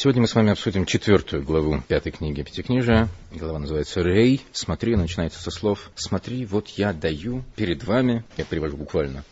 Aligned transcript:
Сегодня 0.00 0.20
мы 0.20 0.28
с 0.28 0.34
вами 0.36 0.52
обсудим 0.52 0.86
четвертую 0.86 1.42
главу 1.42 1.82
пятой 1.88 2.12
книги 2.12 2.44
Пятикнижия. 2.44 3.08
Глава 3.32 3.58
называется 3.58 4.00
«Рей». 4.00 4.40
Смотри, 4.52 4.94
начинается 4.94 5.42
со 5.42 5.50
слов 5.50 5.90
«Смотри, 5.96 6.46
вот 6.46 6.68
я 6.68 6.92
даю 6.92 7.42
перед 7.56 7.82
вами», 7.82 8.22
я 8.36 8.44
привожу 8.44 8.76
буквально, 8.76 9.24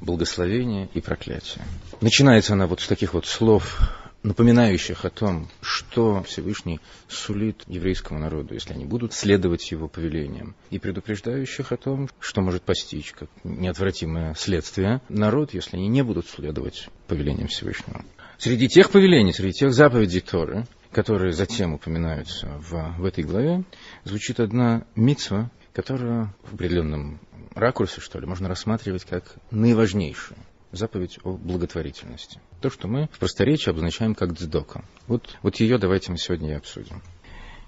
благословение 0.00 0.88
и 0.92 1.00
проклятие. 1.00 1.64
Начинается 2.00 2.54
она 2.54 2.66
вот 2.66 2.80
с 2.80 2.88
таких 2.88 3.14
вот 3.14 3.26
слов, 3.26 3.78
напоминающих 4.24 5.04
о 5.04 5.10
том, 5.10 5.48
что 5.60 6.24
Всевышний 6.24 6.80
сулит 7.06 7.62
еврейскому 7.68 8.18
народу, 8.18 8.54
если 8.54 8.74
они 8.74 8.86
будут 8.86 9.12
следовать 9.12 9.70
его 9.70 9.86
повелениям, 9.86 10.56
и 10.70 10.80
предупреждающих 10.80 11.70
о 11.70 11.76
том, 11.76 12.08
что 12.18 12.40
может 12.40 12.64
постичь 12.64 13.12
как 13.12 13.30
неотвратимое 13.44 14.34
следствие 14.34 15.00
народ, 15.08 15.54
если 15.54 15.76
они 15.76 15.86
не 15.86 16.02
будут 16.02 16.28
следовать 16.28 16.88
повелениям 17.06 17.46
Всевышнего. 17.46 18.04
Среди 18.38 18.68
тех 18.68 18.90
повелений, 18.92 19.32
среди 19.32 19.52
тех 19.52 19.72
заповедей 19.72 20.20
Торы, 20.20 20.64
которые 20.92 21.32
затем 21.32 21.74
упоминаются 21.74 22.46
в, 22.60 22.94
в 22.96 23.04
этой 23.04 23.24
главе, 23.24 23.64
звучит 24.04 24.38
одна 24.38 24.84
митцва, 24.94 25.50
которую 25.72 26.32
в 26.44 26.54
определенном 26.54 27.20
ракурсе, 27.56 28.00
что 28.00 28.20
ли, 28.20 28.26
можно 28.26 28.48
рассматривать 28.48 29.04
как 29.04 29.34
наиважнейшую 29.50 30.38
заповедь 30.70 31.18
о 31.24 31.32
благотворительности. 31.32 32.40
То, 32.60 32.70
что 32.70 32.86
мы 32.86 33.08
в 33.10 33.18
просторечии 33.18 33.70
обозначаем 33.70 34.14
как 34.14 34.34
дздока. 34.34 34.84
Вот, 35.08 35.36
вот 35.42 35.56
ее 35.56 35.78
давайте 35.78 36.12
мы 36.12 36.18
сегодня 36.18 36.50
и 36.50 36.56
обсудим. 36.56 37.02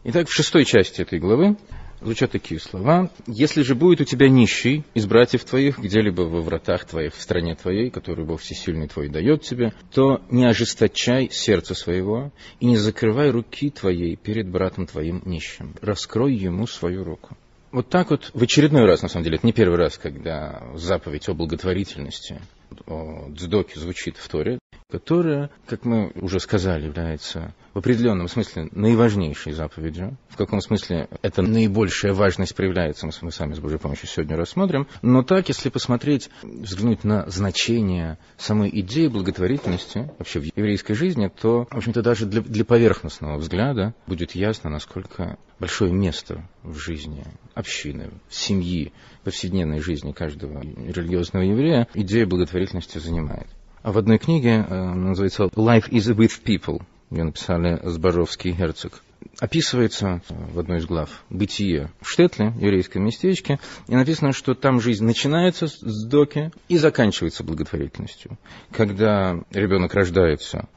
Итак, 0.04 0.28
в 0.28 0.32
шестой 0.32 0.64
части 0.64 1.02
этой 1.02 1.18
главы 1.18 1.56
звучат 2.00 2.30
такие 2.30 2.60
слова. 2.60 3.10
«Если 3.26 3.62
же 3.62 3.74
будет 3.74 4.00
у 4.00 4.04
тебя 4.04 4.28
нищий 4.28 4.84
из 4.94 5.06
братьев 5.06 5.44
твоих, 5.44 5.78
где-либо 5.78 6.22
во 6.22 6.40
вратах 6.40 6.84
твоих, 6.84 7.14
в 7.14 7.20
стране 7.20 7.54
твоей, 7.54 7.90
которую 7.90 8.26
Бог 8.26 8.40
Всесильный 8.40 8.88
твой 8.88 9.08
дает 9.08 9.42
тебе, 9.42 9.72
то 9.92 10.22
не 10.30 10.44
ожесточай 10.46 11.28
сердце 11.30 11.74
своего 11.74 12.32
и 12.58 12.66
не 12.66 12.76
закрывай 12.76 13.30
руки 13.30 13.70
твоей 13.70 14.16
перед 14.16 14.48
братом 14.48 14.86
твоим 14.86 15.22
нищим. 15.24 15.74
Раскрой 15.80 16.34
ему 16.34 16.66
свою 16.66 17.04
руку». 17.04 17.36
Вот 17.72 17.88
так 17.88 18.10
вот 18.10 18.32
в 18.34 18.42
очередной 18.42 18.84
раз, 18.84 19.02
на 19.02 19.08
самом 19.08 19.24
деле, 19.24 19.36
это 19.36 19.46
не 19.46 19.52
первый 19.52 19.78
раз, 19.78 19.96
когда 19.96 20.62
заповедь 20.74 21.28
о 21.28 21.34
благотворительности, 21.34 22.40
о 22.86 23.28
дздоке 23.30 23.78
звучит 23.78 24.16
в 24.16 24.28
Торе, 24.28 24.58
которая, 24.90 25.50
как 25.66 25.84
мы 25.84 26.12
уже 26.16 26.40
сказали, 26.40 26.86
является 26.86 27.54
в 27.74 27.78
определенном 27.78 28.28
смысле 28.28 28.68
наиважнейшей 28.72 29.52
заповедью. 29.52 30.16
В 30.28 30.36
каком 30.36 30.60
смысле 30.60 31.08
эта 31.22 31.42
наибольшая 31.42 32.12
важность 32.12 32.54
проявляется, 32.54 33.08
мы, 33.22 33.30
сами 33.30 33.54
с 33.54 33.60
Божьей 33.60 33.78
помощью 33.78 34.08
сегодня 34.08 34.36
рассмотрим. 34.36 34.86
Но 35.02 35.22
так, 35.22 35.48
если 35.48 35.68
посмотреть, 35.68 36.30
взглянуть 36.42 37.04
на 37.04 37.28
значение 37.28 38.18
самой 38.36 38.70
идеи 38.80 39.06
благотворительности 39.06 40.10
вообще 40.18 40.40
в 40.40 40.44
еврейской 40.44 40.94
жизни, 40.94 41.30
то, 41.40 41.66
в 41.70 41.76
общем-то, 41.76 42.02
даже 42.02 42.26
для, 42.26 42.40
для 42.40 42.64
поверхностного 42.64 43.36
взгляда 43.38 43.94
будет 44.06 44.34
ясно, 44.34 44.70
насколько 44.70 45.38
большое 45.58 45.92
место 45.92 46.48
в 46.62 46.76
жизни 46.76 47.24
общины, 47.54 48.10
семьи, 48.28 48.92
повседнебной 49.24 49.80
жизни 49.80 50.12
каждого 50.12 50.60
религиозного 50.62 51.44
еврея 51.44 51.86
идея 51.94 52.26
благотворительности 52.26 52.98
занимает. 52.98 53.46
А 53.82 53.92
в 53.92 53.98
одной 53.98 54.18
книге, 54.18 54.66
э, 54.68 54.94
называется 54.94 55.44
«Life 55.44 55.88
is 55.88 56.14
with 56.14 56.42
people», 56.44 56.82
ее 57.10 57.24
написали 57.24 57.80
Зборовский 57.82 58.52
герцог, 58.52 59.02
описывается 59.40 60.22
в 60.28 60.58
одной 60.58 60.78
из 60.78 60.86
глав 60.86 61.24
бытие 61.30 61.90
в 62.00 62.08
Штетле, 62.08 62.52
еврейском 62.60 63.04
местечке, 63.04 63.58
и 63.88 63.94
написано, 63.94 64.32
что 64.32 64.54
там 64.54 64.80
жизнь 64.80 65.04
начинается 65.04 65.66
с 65.66 66.04
доки 66.04 66.52
и 66.68 66.76
заканчивается 66.76 67.42
благотворительностью. 67.42 68.38
Когда 68.70 69.42
ребенок 69.50 69.94
рождается, 69.94 70.68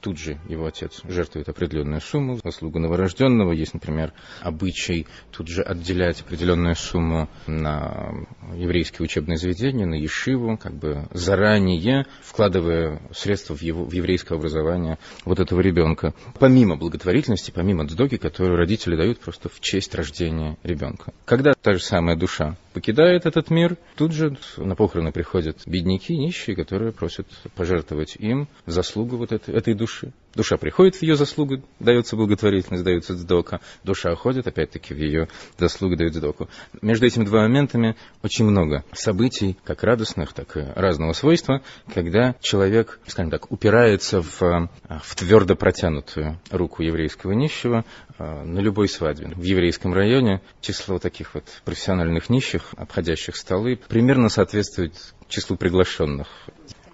тут 0.00 0.18
же 0.18 0.38
его 0.48 0.66
отец 0.66 1.00
жертвует 1.04 1.48
определенную 1.48 2.00
сумму, 2.00 2.38
заслугу 2.42 2.78
новорожденного. 2.78 3.52
Есть, 3.52 3.74
например, 3.74 4.12
обычай 4.42 5.06
тут 5.30 5.48
же 5.48 5.62
отделять 5.62 6.20
определенную 6.20 6.76
сумму 6.76 7.28
на 7.46 8.12
еврейские 8.54 9.04
учебные 9.04 9.38
заведения, 9.38 9.86
на 9.86 9.94
ешиву, 9.94 10.56
как 10.56 10.74
бы 10.74 11.08
заранее 11.12 12.06
вкладывая 12.22 13.00
средства 13.12 13.56
в, 13.56 13.62
его, 13.62 13.84
в 13.84 13.92
еврейское 13.92 14.34
образование 14.34 14.98
вот 15.24 15.40
этого 15.40 15.60
ребенка. 15.60 16.14
Помимо 16.38 16.76
благотворительности, 16.76 17.50
помимо 17.50 17.86
дздоки, 17.86 18.09
которую 18.16 18.56
родители 18.56 18.96
дают 18.96 19.20
просто 19.20 19.48
в 19.48 19.60
честь 19.60 19.94
рождения 19.94 20.56
ребенка. 20.62 21.12
Когда 21.24 21.52
та 21.52 21.72
же 21.74 21.80
самая 21.80 22.16
душа 22.16 22.56
покидает 22.72 23.26
этот 23.26 23.50
мир, 23.50 23.76
тут 23.96 24.12
же 24.12 24.36
на 24.56 24.76
похороны 24.76 25.12
приходят 25.12 25.58
бедняки, 25.66 26.16
нищие, 26.16 26.56
которые 26.56 26.92
просят 26.92 27.26
пожертвовать 27.54 28.16
им 28.16 28.48
заслугу 28.66 29.16
вот 29.16 29.32
этой, 29.32 29.54
этой 29.54 29.74
души. 29.74 30.12
Душа 30.34 30.56
приходит 30.56 30.94
в 30.94 31.02
ее 31.02 31.16
заслугу, 31.16 31.62
дается 31.80 32.14
благотворительность, 32.14 32.84
дается 32.84 33.16
сдока. 33.16 33.60
Душа 33.82 34.12
уходит, 34.12 34.46
опять-таки, 34.46 34.94
в 34.94 34.98
ее 34.98 35.28
заслугу 35.58 35.96
дает 35.96 36.14
сдоку. 36.14 36.48
Между 36.82 37.06
этими 37.06 37.24
двумя 37.24 37.48
моментами 37.48 37.96
очень 38.22 38.44
много 38.44 38.84
событий, 38.92 39.56
как 39.64 39.82
радостных, 39.82 40.32
так 40.32 40.56
и 40.56 40.60
разного 40.76 41.14
свойства, 41.14 41.62
когда 41.92 42.36
человек, 42.40 43.00
скажем 43.06 43.30
так, 43.30 43.50
упирается 43.50 44.22
в, 44.22 44.68
в 44.88 45.16
твердо 45.16 45.56
протянутую 45.56 46.38
руку 46.52 46.82
еврейского 46.82 47.32
нищего 47.32 47.84
э, 48.18 48.44
на 48.44 48.60
любой 48.60 48.88
свадьбе. 48.88 49.34
В 49.34 49.42
еврейском 49.42 49.92
районе 49.92 50.42
число 50.60 51.00
таких 51.00 51.34
вот 51.34 51.44
профессиональных 51.64 52.30
нищих, 52.30 52.59
обходящих 52.76 53.36
столы, 53.36 53.78
примерно 53.88 54.28
соответствует 54.28 54.94
числу 55.28 55.56
приглашенных. 55.56 56.28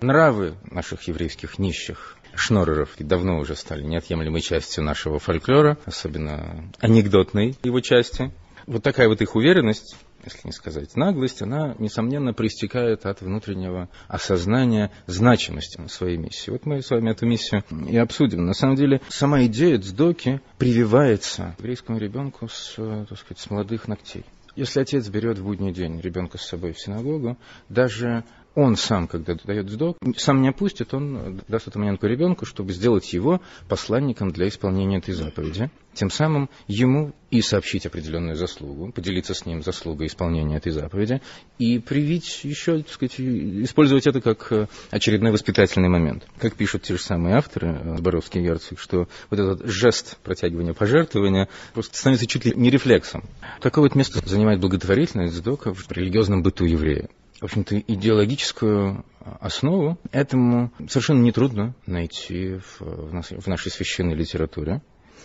Нравы 0.01 0.57
наших 0.71 1.03
еврейских 1.09 1.59
нищих 1.59 2.17
шнореров 2.35 2.91
давно 2.99 3.39
уже 3.39 3.57
стали 3.57 3.83
неотъемлемой 3.83 4.41
частью 4.41 4.85
нашего 4.85 5.19
фольклора, 5.19 5.79
особенно 5.85 6.71
анекдотной 6.81 7.57
его 7.63 7.81
части. 7.81 8.31
Вот 8.67 8.83
такая 8.83 9.09
вот 9.09 9.23
их 9.23 9.37
уверенность, 9.37 9.97
если 10.25 10.41
не 10.49 10.53
сказать 10.53 10.97
наглость, 10.97 11.41
она, 11.41 11.77
несомненно, 11.79 12.35
проистекает 12.35 13.07
от 13.07 13.21
внутреннего 13.21 13.89
осознания 14.09 14.91
значимости 15.07 15.81
своей 15.89 16.17
миссии. 16.17 16.51
Вот 16.51 16.67
мы 16.67 16.83
с 16.83 16.91
вами 16.91 17.11
эту 17.11 17.27
миссию 17.27 17.63
и 17.89 17.97
обсудим. 17.97 18.45
На 18.45 18.55
самом 18.55 18.75
деле, 18.75 19.01
сама 19.09 19.45
идея 19.45 19.79
Цдоки 19.79 20.41
прививается 20.59 21.55
еврейскому 21.59 21.99
ребенку 21.99 22.49
с, 22.49 22.75
так 22.75 23.19
сказать, 23.19 23.39
с 23.39 23.51
молодых 23.51 23.87
ногтей. 23.87 24.25
Если 24.57 24.81
отец 24.81 25.07
берет 25.11 25.39
в 25.39 25.45
будний 25.45 25.71
день 25.71 26.01
ребенка 26.01 26.39
с 26.39 26.47
собой 26.47 26.73
в 26.73 26.81
синагогу, 26.81 27.37
даже 27.69 28.25
он 28.57 28.77
сам, 28.77 29.07
когда 29.07 29.35
дает 29.35 29.69
сдок, 29.69 29.99
сам 30.17 30.41
не 30.41 30.49
опустит, 30.49 30.95
он 30.95 31.43
даст 31.47 31.69
эту 31.69 31.79
монетку 31.79 32.07
ребенку, 32.07 32.47
чтобы 32.47 32.73
сделать 32.73 33.13
его 33.13 33.43
посланником 33.69 34.31
для 34.31 34.49
исполнения 34.49 34.97
этой 34.97 35.13
заповеди. 35.13 35.71
Тем 35.93 36.11
самым 36.11 36.49
ему 36.67 37.15
и 37.31 37.43
сообщить 37.43 37.85
определенную 37.85 38.35
заслугу, 38.35 38.93
поделиться 38.93 39.35
с 39.35 39.45
ним 39.45 39.63
заслугой 39.63 40.07
исполнения 40.07 40.57
этой 40.57 40.73
заповеди, 40.73 41.21
и 41.59 41.79
привить 41.79 42.45
еще, 42.45 42.79
так 42.79 42.89
сказать, 42.91 43.21
использовать 43.21 44.07
это 44.07 44.23
как 44.23 44.51
э, 44.51 44.69
очередной 44.91 45.33
воспитательный 45.33 45.89
момент. 45.89 46.27
Как 46.39 46.55
пишут 46.55 46.83
те 46.83 46.95
же 46.95 47.01
самые 47.01 47.37
авторы, 47.37 47.69
э, 47.69 48.01
Боровский 48.01 48.41
и 48.41 48.45
Ярцик, 48.45 48.79
что 48.79 49.07
вот 49.31 49.39
этот 49.39 49.67
жест 49.67 50.19
протягивания 50.23 50.73
пожертвования 50.73 51.49
просто 51.75 51.97
становится 51.97 52.27
чуть 52.27 52.47
ли 52.47 52.53
не 52.55 52.71
рефлексом. 52.71 53.25
Такое 53.61 53.83
вот 53.83 53.95
место 53.95 54.27
занимает 54.27 54.61
благотворительность 54.61 55.35
сдока 55.35 55.75
в 55.75 55.93
религиозном 55.93 56.43
быту 56.43 56.65
еврея 56.65 57.11
в 57.41 57.45
общем-то, 57.45 57.79
идеологическую 57.79 59.05
основу 59.41 59.99
этому 60.13 60.73
совершенно 60.89 61.23
нетрудно 61.23 61.75
найти 61.87 62.57
в, 62.57 62.81
в 62.81 63.47
нашей 63.47 63.71
священной 63.71 64.15
литературе. 64.15 64.83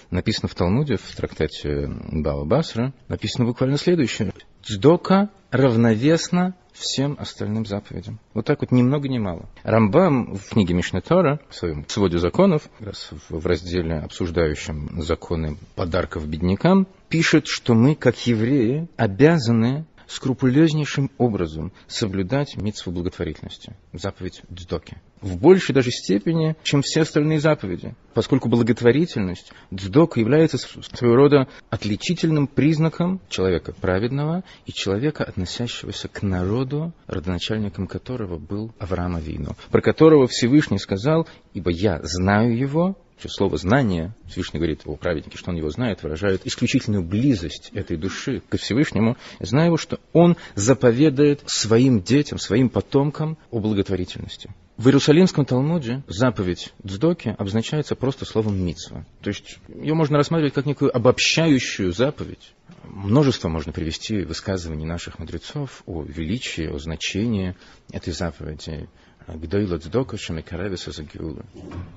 Написано 0.09 0.49
в 0.49 0.55
Талмуде, 0.55 0.97
в 0.97 1.15
трактате 1.15 1.87
Баба 2.11 2.43
Басра, 2.43 2.93
написано 3.07 3.45
буквально 3.45 3.77
следующее. 3.77 4.33
Цдока 4.61 5.29
равновесна 5.51 6.55
всем 6.73 7.15
остальным 7.19 7.65
заповедям. 7.65 8.19
Вот 8.33 8.45
так 8.45 8.61
вот 8.61 8.71
ни 8.71 8.81
много 8.81 9.07
ни 9.07 9.19
мало. 9.19 9.49
Рамбам 9.63 10.35
в 10.35 10.49
книге 10.49 10.73
Мишнетора, 10.73 11.39
в 11.49 11.55
своем 11.55 11.87
своде 11.87 12.17
законов, 12.17 12.69
как 12.79 12.87
раз 12.87 13.09
в 13.29 13.45
разделе, 13.45 13.99
обсуждающем 13.99 15.01
законы 15.01 15.57
подарков 15.75 16.27
беднякам, 16.27 16.87
пишет, 17.09 17.47
что 17.47 17.73
мы, 17.73 17.95
как 17.95 18.15
евреи, 18.25 18.87
обязаны 18.97 19.85
скрупулезнейшим 20.11 21.09
образом 21.17 21.71
соблюдать 21.87 22.57
митцву 22.57 22.91
благотворительности, 22.91 23.75
заповедь 23.93 24.41
Дздоки. 24.51 24.97
В 25.21 25.37
большей 25.37 25.73
даже 25.73 25.91
степени, 25.91 26.55
чем 26.63 26.81
все 26.81 27.01
остальные 27.01 27.39
заповеди, 27.39 27.95
поскольку 28.13 28.49
благотворительность, 28.49 29.53
Дздок 29.73 30.17
является 30.17 30.57
своего 30.57 31.15
рода 31.15 31.47
отличительным 31.69 32.47
признаком 32.47 33.21
человека 33.29 33.73
праведного 33.73 34.43
и 34.65 34.73
человека, 34.73 35.23
относящегося 35.23 36.07
к 36.07 36.21
народу, 36.23 36.93
родоначальником 37.07 37.87
которого 37.87 38.37
был 38.37 38.73
Авраам 38.79 39.15
Авину, 39.15 39.55
про 39.69 39.81
которого 39.81 40.27
Всевышний 40.27 40.79
сказал, 40.79 41.27
ибо 41.53 41.71
я 41.71 41.99
знаю 42.03 42.57
его, 42.57 42.97
слово 43.29 43.57
«знание», 43.57 44.13
Всевышний 44.27 44.59
говорит 44.59 44.81
о 44.85 44.95
праведнике, 44.95 45.37
что 45.37 45.51
он 45.51 45.57
его 45.57 45.69
знает, 45.69 46.03
выражает 46.03 46.45
исключительную 46.45 47.03
близость 47.03 47.69
этой 47.73 47.97
души 47.97 48.41
к 48.49 48.57
Всевышнему, 48.57 49.17
зная 49.39 49.67
его, 49.67 49.77
что 49.77 49.99
он 50.13 50.37
заповедает 50.55 51.41
своим 51.45 52.01
детям, 52.01 52.37
своим 52.37 52.69
потомкам 52.69 53.37
о 53.49 53.59
благотворительности. 53.59 54.49
В 54.77 54.87
Иерусалимском 54.87 55.45
Талмуде 55.45 56.01
заповедь 56.07 56.73
Дздоки 56.83 57.35
обозначается 57.37 57.95
просто 57.95 58.25
словом 58.25 58.65
мицва. 58.65 59.05
То 59.21 59.29
есть 59.29 59.59
ее 59.67 59.93
можно 59.93 60.17
рассматривать 60.17 60.55
как 60.55 60.65
некую 60.65 60.95
обобщающую 60.95 61.91
заповедь. 61.91 62.53
Множество 62.83 63.47
можно 63.47 63.71
привести 63.71 64.23
высказываний 64.23 64.85
наших 64.85 65.19
мудрецов 65.19 65.83
о 65.85 66.01
величии, 66.01 66.65
о 66.65 66.79
значении 66.79 67.55
этой 67.91 68.11
заповеди. 68.11 68.89
Гдойла 69.27 69.77
Дздока 69.77 70.17
Шамикаревиса 70.17 70.91
Загиула. 70.91 71.45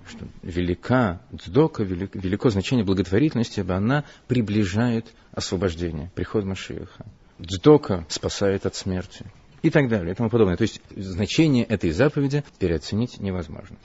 Что 0.08 0.26
велика 0.42 1.20
Дздока, 1.32 1.82
велик, 1.82 2.14
велико 2.14 2.50
значение 2.50 2.84
благотворительности, 2.84 3.60
ибо 3.60 3.76
она 3.76 4.04
приближает 4.28 5.06
освобождение, 5.32 6.10
приход 6.14 6.44
Машиаха. 6.44 7.06
Дздока 7.40 8.06
спасает 8.08 8.66
от 8.66 8.74
смерти 8.74 9.26
и 9.62 9.70
так 9.70 9.88
далее 9.88 10.12
и 10.12 10.14
тому 10.14 10.30
подобное. 10.30 10.56
То 10.56 10.62
есть 10.62 10.80
значение 10.94 11.64
этой 11.64 11.90
заповеди 11.90 12.44
переоценить 12.58 13.18
невозможно. 13.18 13.76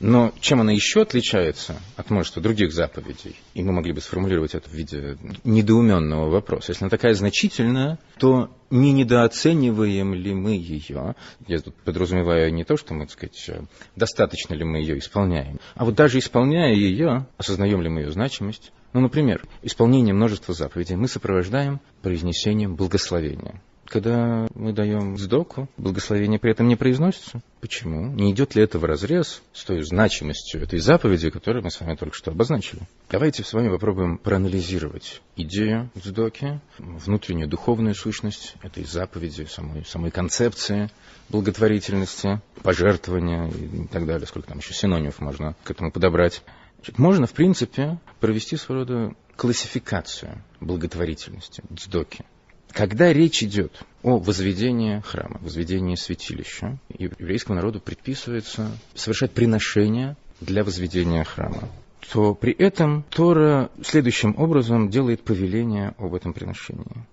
Но 0.00 0.32
чем 0.40 0.60
она 0.60 0.72
еще 0.72 1.02
отличается 1.02 1.80
от 1.96 2.10
множества 2.10 2.42
других 2.42 2.72
заповедей, 2.72 3.36
и 3.54 3.62
мы 3.62 3.72
могли 3.72 3.92
бы 3.92 4.00
сформулировать 4.00 4.54
это 4.54 4.68
в 4.68 4.72
виде 4.72 5.16
недоуменного 5.44 6.28
вопроса, 6.28 6.72
если 6.72 6.84
она 6.84 6.90
такая 6.90 7.14
значительная, 7.14 7.98
то 8.18 8.50
не 8.70 8.92
недооцениваем 8.92 10.14
ли 10.14 10.34
мы 10.34 10.52
ее, 10.52 11.14
я 11.46 11.58
тут 11.58 11.74
подразумеваю 11.76 12.52
не 12.52 12.64
то, 12.64 12.76
что 12.76 12.94
мы, 12.94 13.06
так 13.06 13.12
сказать, 13.12 13.68
достаточно 13.94 14.54
ли 14.54 14.64
мы 14.64 14.78
ее 14.78 14.98
исполняем, 14.98 15.58
а 15.74 15.84
вот 15.84 15.94
даже 15.94 16.18
исполняя 16.18 16.74
ее, 16.74 17.26
осознаем 17.38 17.80
ли 17.80 17.88
мы 17.88 18.00
ее 18.02 18.12
значимость, 18.12 18.72
ну, 18.92 19.00
например, 19.00 19.44
исполнение 19.62 20.14
множества 20.14 20.54
заповедей 20.54 20.96
мы 20.96 21.08
сопровождаем 21.08 21.80
произнесением 22.02 22.76
благословения. 22.76 23.60
Когда 23.86 24.48
мы 24.54 24.72
даем 24.72 25.16
сдоку, 25.16 25.68
благословение 25.76 26.38
при 26.38 26.50
этом 26.50 26.66
не 26.68 26.76
произносится. 26.76 27.40
Почему? 27.60 28.12
Не 28.12 28.32
идет 28.32 28.54
ли 28.54 28.62
это 28.62 28.78
в 28.78 28.84
разрез 28.84 29.42
с 29.52 29.64
той 29.64 29.82
значимостью 29.82 30.62
этой 30.62 30.80
заповеди, 30.80 31.30
которую 31.30 31.62
мы 31.62 31.70
с 31.70 31.80
вами 31.80 31.94
только 31.94 32.16
что 32.16 32.32
обозначили? 32.32 32.82
Давайте 33.08 33.44
с 33.44 33.52
вами 33.52 33.68
попробуем 33.68 34.18
проанализировать 34.18 35.22
идею 35.36 35.90
сдоки, 35.94 36.60
внутреннюю 36.78 37.48
духовную 37.48 37.94
сущность 37.94 38.56
этой 38.62 38.84
заповеди, 38.84 39.46
самой, 39.48 39.84
самой 39.84 40.10
концепции 40.10 40.90
благотворительности, 41.28 42.40
пожертвования 42.62 43.48
и 43.48 43.86
так 43.86 44.06
далее. 44.06 44.26
Сколько 44.26 44.48
там 44.48 44.58
еще 44.58 44.74
синонимов 44.74 45.20
можно 45.20 45.54
к 45.64 45.70
этому 45.70 45.92
подобрать. 45.92 46.42
Значит, 46.76 46.98
можно, 46.98 47.26
в 47.26 47.32
принципе, 47.32 47.98
провести 48.20 48.56
своего 48.56 48.84
рода 48.84 49.14
классификацию 49.36 50.42
благотворительности, 50.60 51.62
дздоки. 51.70 52.24
Когда 52.72 53.12
речь 53.12 53.42
идет 53.42 53.82
о 54.02 54.18
возведении 54.18 55.00
храма, 55.00 55.38
возведении 55.40 55.94
святилища, 55.94 56.78
еврейскому 56.90 57.56
народу 57.56 57.80
предписывается 57.80 58.70
совершать 58.94 59.32
приношения 59.32 60.16
для 60.40 60.62
возведения 60.62 61.24
храма, 61.24 61.68
то 62.12 62.34
при 62.34 62.52
этом 62.52 63.04
Тора 63.10 63.70
следующим 63.82 64.34
образом 64.38 64.90
делает 64.90 65.22
повеление 65.22 65.94
об 65.98 66.14
этом 66.14 66.32
приношении. 66.32 67.06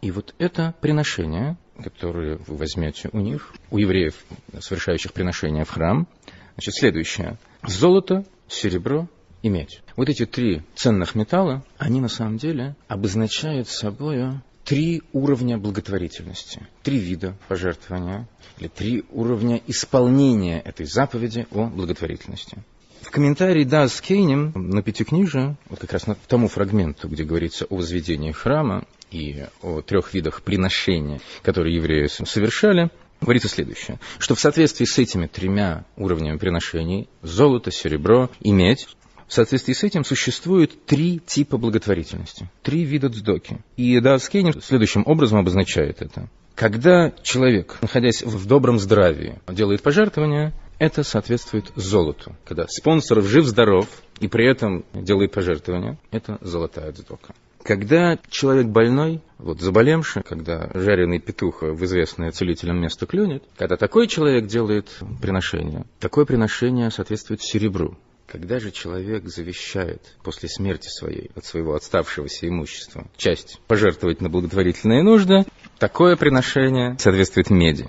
И 0.00 0.10
вот 0.10 0.34
это 0.38 0.74
приношение, 0.80 1.56
которое 1.80 2.36
вы 2.38 2.56
возьмете 2.56 3.08
у 3.12 3.20
них, 3.20 3.54
у 3.70 3.78
евреев, 3.78 4.16
совершающих 4.58 5.12
приношения 5.12 5.64
в 5.64 5.70
храм, 5.70 6.08
значит, 6.54 6.74
следующее. 6.74 7.38
Золото, 7.64 8.24
серебро 8.48 9.08
и 9.42 9.48
медь. 9.48 9.82
Вот 9.96 10.08
эти 10.08 10.26
три 10.26 10.62
ценных 10.74 11.14
металла, 11.14 11.64
они 11.78 12.00
на 12.00 12.08
самом 12.08 12.36
деле 12.36 12.74
обозначают 12.88 13.68
собой 13.68 14.24
три 14.64 15.02
уровня 15.12 15.58
благотворительности, 15.58 16.66
три 16.82 16.98
вида 16.98 17.36
пожертвования 17.48 18.28
или 18.58 18.68
три 18.68 19.04
уровня 19.10 19.60
исполнения 19.66 20.60
этой 20.60 20.86
заповеди 20.86 21.46
о 21.50 21.66
благотворительности. 21.66 22.58
В 23.00 23.10
комментарии 23.10 23.64
Дас 23.64 24.00
Кейнем 24.00 24.52
на 24.54 24.82
Пятикнижие, 24.82 25.56
вот 25.68 25.80
как 25.80 25.92
раз 25.92 26.06
на 26.06 26.14
тому 26.14 26.48
фрагменту, 26.48 27.08
где 27.08 27.24
говорится 27.24 27.64
о 27.64 27.76
возведении 27.76 28.30
храма 28.30 28.84
и 29.10 29.44
о 29.60 29.80
трех 29.80 30.14
видах 30.14 30.42
приношения, 30.42 31.20
которые 31.42 31.74
евреи 31.74 32.06
совершали, 32.06 32.90
говорится 33.20 33.48
следующее, 33.48 33.98
что 34.18 34.34
в 34.34 34.40
соответствии 34.40 34.84
с 34.84 34.98
этими 34.98 35.26
тремя 35.26 35.84
уровнями 35.96 36.38
приношений, 36.38 37.08
золото, 37.22 37.70
серебро 37.70 38.30
и 38.40 38.52
медь, 38.52 38.88
в 39.32 39.34
соответствии 39.34 39.72
с 39.72 39.82
этим 39.82 40.04
существует 40.04 40.84
три 40.84 41.18
типа 41.18 41.56
благотворительности, 41.56 42.50
три 42.62 42.84
вида 42.84 43.08
дздоки. 43.08 43.60
И 43.78 43.98
Даас 43.98 44.28
Кейнер 44.28 44.60
следующим 44.62 45.04
образом 45.06 45.38
обозначает 45.38 46.02
это. 46.02 46.28
Когда 46.54 47.10
человек, 47.22 47.78
находясь 47.80 48.22
в 48.22 48.46
добром 48.46 48.78
здравии, 48.78 49.38
делает 49.48 49.80
пожертвования, 49.80 50.52
это 50.78 51.02
соответствует 51.02 51.72
золоту. 51.76 52.36
Когда 52.44 52.66
спонсор 52.68 53.22
жив-здоров 53.22 53.88
и 54.20 54.28
при 54.28 54.46
этом 54.46 54.84
делает 54.92 55.32
пожертвования, 55.32 55.96
это 56.10 56.36
золотая 56.42 56.92
дздока. 56.92 57.32
Когда 57.62 58.18
человек 58.28 58.66
больной, 58.66 59.22
вот 59.38 59.62
заболевший, 59.62 60.24
когда 60.24 60.68
жареный 60.74 61.20
петух 61.20 61.62
в 61.62 61.82
известное 61.86 62.32
целителям 62.32 62.82
место 62.82 63.06
клюнет, 63.06 63.44
когда 63.56 63.78
такой 63.78 64.08
человек 64.08 64.44
делает 64.44 64.90
приношение, 65.22 65.86
такое 66.00 66.26
приношение 66.26 66.90
соответствует 66.90 67.40
серебру. 67.40 67.96
Когда 68.32 68.58
же 68.58 68.70
человек 68.70 69.28
завещает 69.28 70.16
после 70.24 70.48
смерти 70.48 70.88
своей 70.88 71.30
от 71.34 71.44
своего 71.44 71.74
отставшегося 71.74 72.48
имущества 72.48 73.06
часть 73.18 73.60
пожертвовать 73.66 74.22
на 74.22 74.30
благотворительные 74.30 75.02
нужды, 75.02 75.44
такое 75.78 76.16
приношение 76.16 76.96
соответствует 76.98 77.50
меди. 77.50 77.86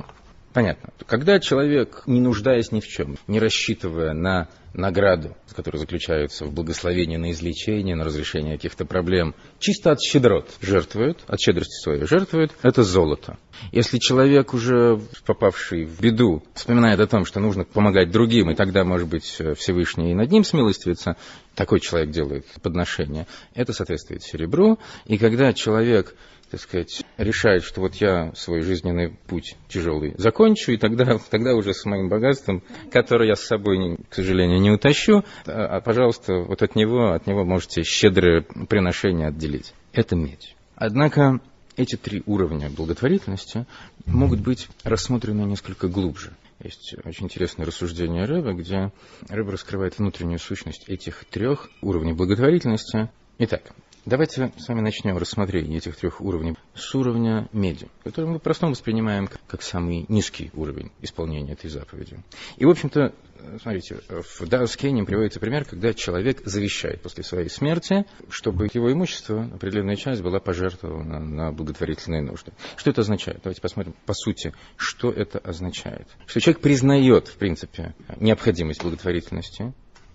Понятно. 0.51 0.89
Когда 1.05 1.39
человек, 1.39 2.03
не 2.07 2.19
нуждаясь 2.19 2.73
ни 2.73 2.81
в 2.81 2.87
чем, 2.87 3.17
не 3.27 3.39
рассчитывая 3.39 4.11
на 4.11 4.49
награду, 4.73 5.35
которая 5.55 5.79
заключается 5.79 6.45
в 6.45 6.53
благословении 6.53 7.17
на 7.17 7.31
излечение, 7.31 7.95
на 7.95 8.03
разрешение 8.03 8.55
каких-то 8.55 8.85
проблем, 8.85 9.35
чисто 9.59 9.91
от 9.91 10.01
щедрот. 10.01 10.49
Жертвует, 10.61 11.19
от 11.27 11.39
щедрости 11.39 11.81
своей 11.81 12.05
жертвует, 12.05 12.51
это 12.61 12.83
золото. 12.83 13.37
Если 13.71 13.97
человек, 13.99 14.53
уже 14.53 14.99
попавший 15.25 15.85
в 15.85 16.01
беду, 16.01 16.43
вспоминает 16.53 16.99
о 16.99 17.07
том, 17.07 17.25
что 17.25 17.39
нужно 17.39 17.63
помогать 17.65 18.11
другим, 18.11 18.49
и 18.49 18.55
тогда, 18.55 18.83
может 18.83 19.07
быть, 19.07 19.25
Всевышний 19.57 20.11
и 20.11 20.15
над 20.15 20.31
ним 20.31 20.43
смилостивится, 20.43 21.15
такой 21.55 21.79
человек 21.79 22.11
делает 22.11 22.45
подношение, 22.61 23.27
это 23.53 23.73
соответствует 23.73 24.23
серебру. 24.23 24.79
И 25.05 25.17
когда 25.17 25.53
человек 25.53 26.15
так 26.53 26.61
сказать, 26.61 27.03
решает, 27.17 27.63
что 27.63 27.81
вот 27.81 27.95
я 27.95 28.31
свой 28.35 28.61
жизненный 28.61 29.17
путь 29.25 29.55
тяжелый 29.69 30.13
закончу, 30.19 30.71
и 30.71 30.77
тогда, 30.77 31.17
тогда 31.31 31.55
уже 31.55 31.73
с 31.73 31.83
моим 31.83 32.09
богатством, 32.09 32.61
которое 32.91 33.29
я 33.29 33.35
с 33.35 33.41
собой, 33.41 33.97
к 34.07 34.13
сожалению, 34.13 34.61
не 34.61 34.69
утащу, 34.69 35.23
а, 35.47 35.81
пожалуйста, 35.81 36.43
вот 36.43 36.61
от 36.61 36.75
него, 36.75 37.13
от 37.13 37.25
него 37.25 37.43
можете 37.43 37.81
щедрое 37.81 38.43
приношение 38.69 39.29
отделить. 39.29 39.73
Это 39.93 40.15
медь. 40.15 40.55
Однако 40.75 41.39
эти 41.75 41.95
три 41.95 42.21
уровня 42.27 42.69
благотворительности 42.69 43.65
могут 44.05 44.41
быть 44.41 44.67
рассмотрены 44.83 45.41
несколько 45.41 45.87
глубже. 45.87 46.33
Есть 46.63 46.95
очень 47.03 47.25
интересное 47.25 47.65
рассуждение 47.65 48.23
Рэба, 48.23 48.53
где 48.53 48.93
Рэб 49.27 49.49
раскрывает 49.49 49.99
внутреннюю 49.99 50.39
сущность 50.39 50.87
этих 50.87 51.25
трех 51.25 51.69
уровней 51.81 52.13
благотворительности. 52.13 53.11
Итак, 53.37 53.73
Давайте 54.05 54.51
с 54.57 54.67
вами 54.67 54.81
начнем 54.81 55.17
рассмотрение 55.17 55.77
этих 55.77 55.95
трех 55.95 56.19
уровней 56.19 56.57
с 56.75 56.93
уровня 56.93 57.47
меди, 57.53 57.87
который 58.03 58.31
мы 58.31 58.39
в 58.39 58.71
воспринимаем 58.71 59.29
как 59.47 59.61
самый 59.61 60.05
низкий 60.09 60.51
уровень 60.55 60.91
исполнения 61.01 61.53
этой 61.53 61.69
заповеди. 61.69 62.19
И, 62.57 62.65
в 62.65 62.69
общем-то, 62.69 63.13
смотрите, 63.61 64.01
в 64.09 64.45
Даус 64.45 64.75
Кейнем 64.75 65.05
приводится 65.05 65.39
пример, 65.39 65.63
когда 65.63 65.93
человек 65.93 66.41
завещает 66.43 67.01
после 67.01 67.23
своей 67.23 67.49
смерти, 67.49 68.05
чтобы 68.27 68.67
его 68.73 68.91
имущество, 68.91 69.49
определенная 69.53 69.95
часть, 69.95 70.21
была 70.21 70.41
пожертвована 70.41 71.21
на 71.21 71.53
благотворительные 71.53 72.21
нужды. 72.21 72.51
Что 72.75 72.89
это 72.89 73.01
означает? 73.01 73.39
Давайте 73.41 73.61
посмотрим 73.61 73.95
по 74.05 74.13
сути, 74.13 74.53
что 74.75 75.11
это 75.11 75.39
означает. 75.39 76.09
Что 76.25 76.41
человек 76.41 76.61
признает, 76.61 77.29
в 77.29 77.37
принципе, 77.37 77.95
необходимость 78.19 78.83
благотворительности, 78.83 79.73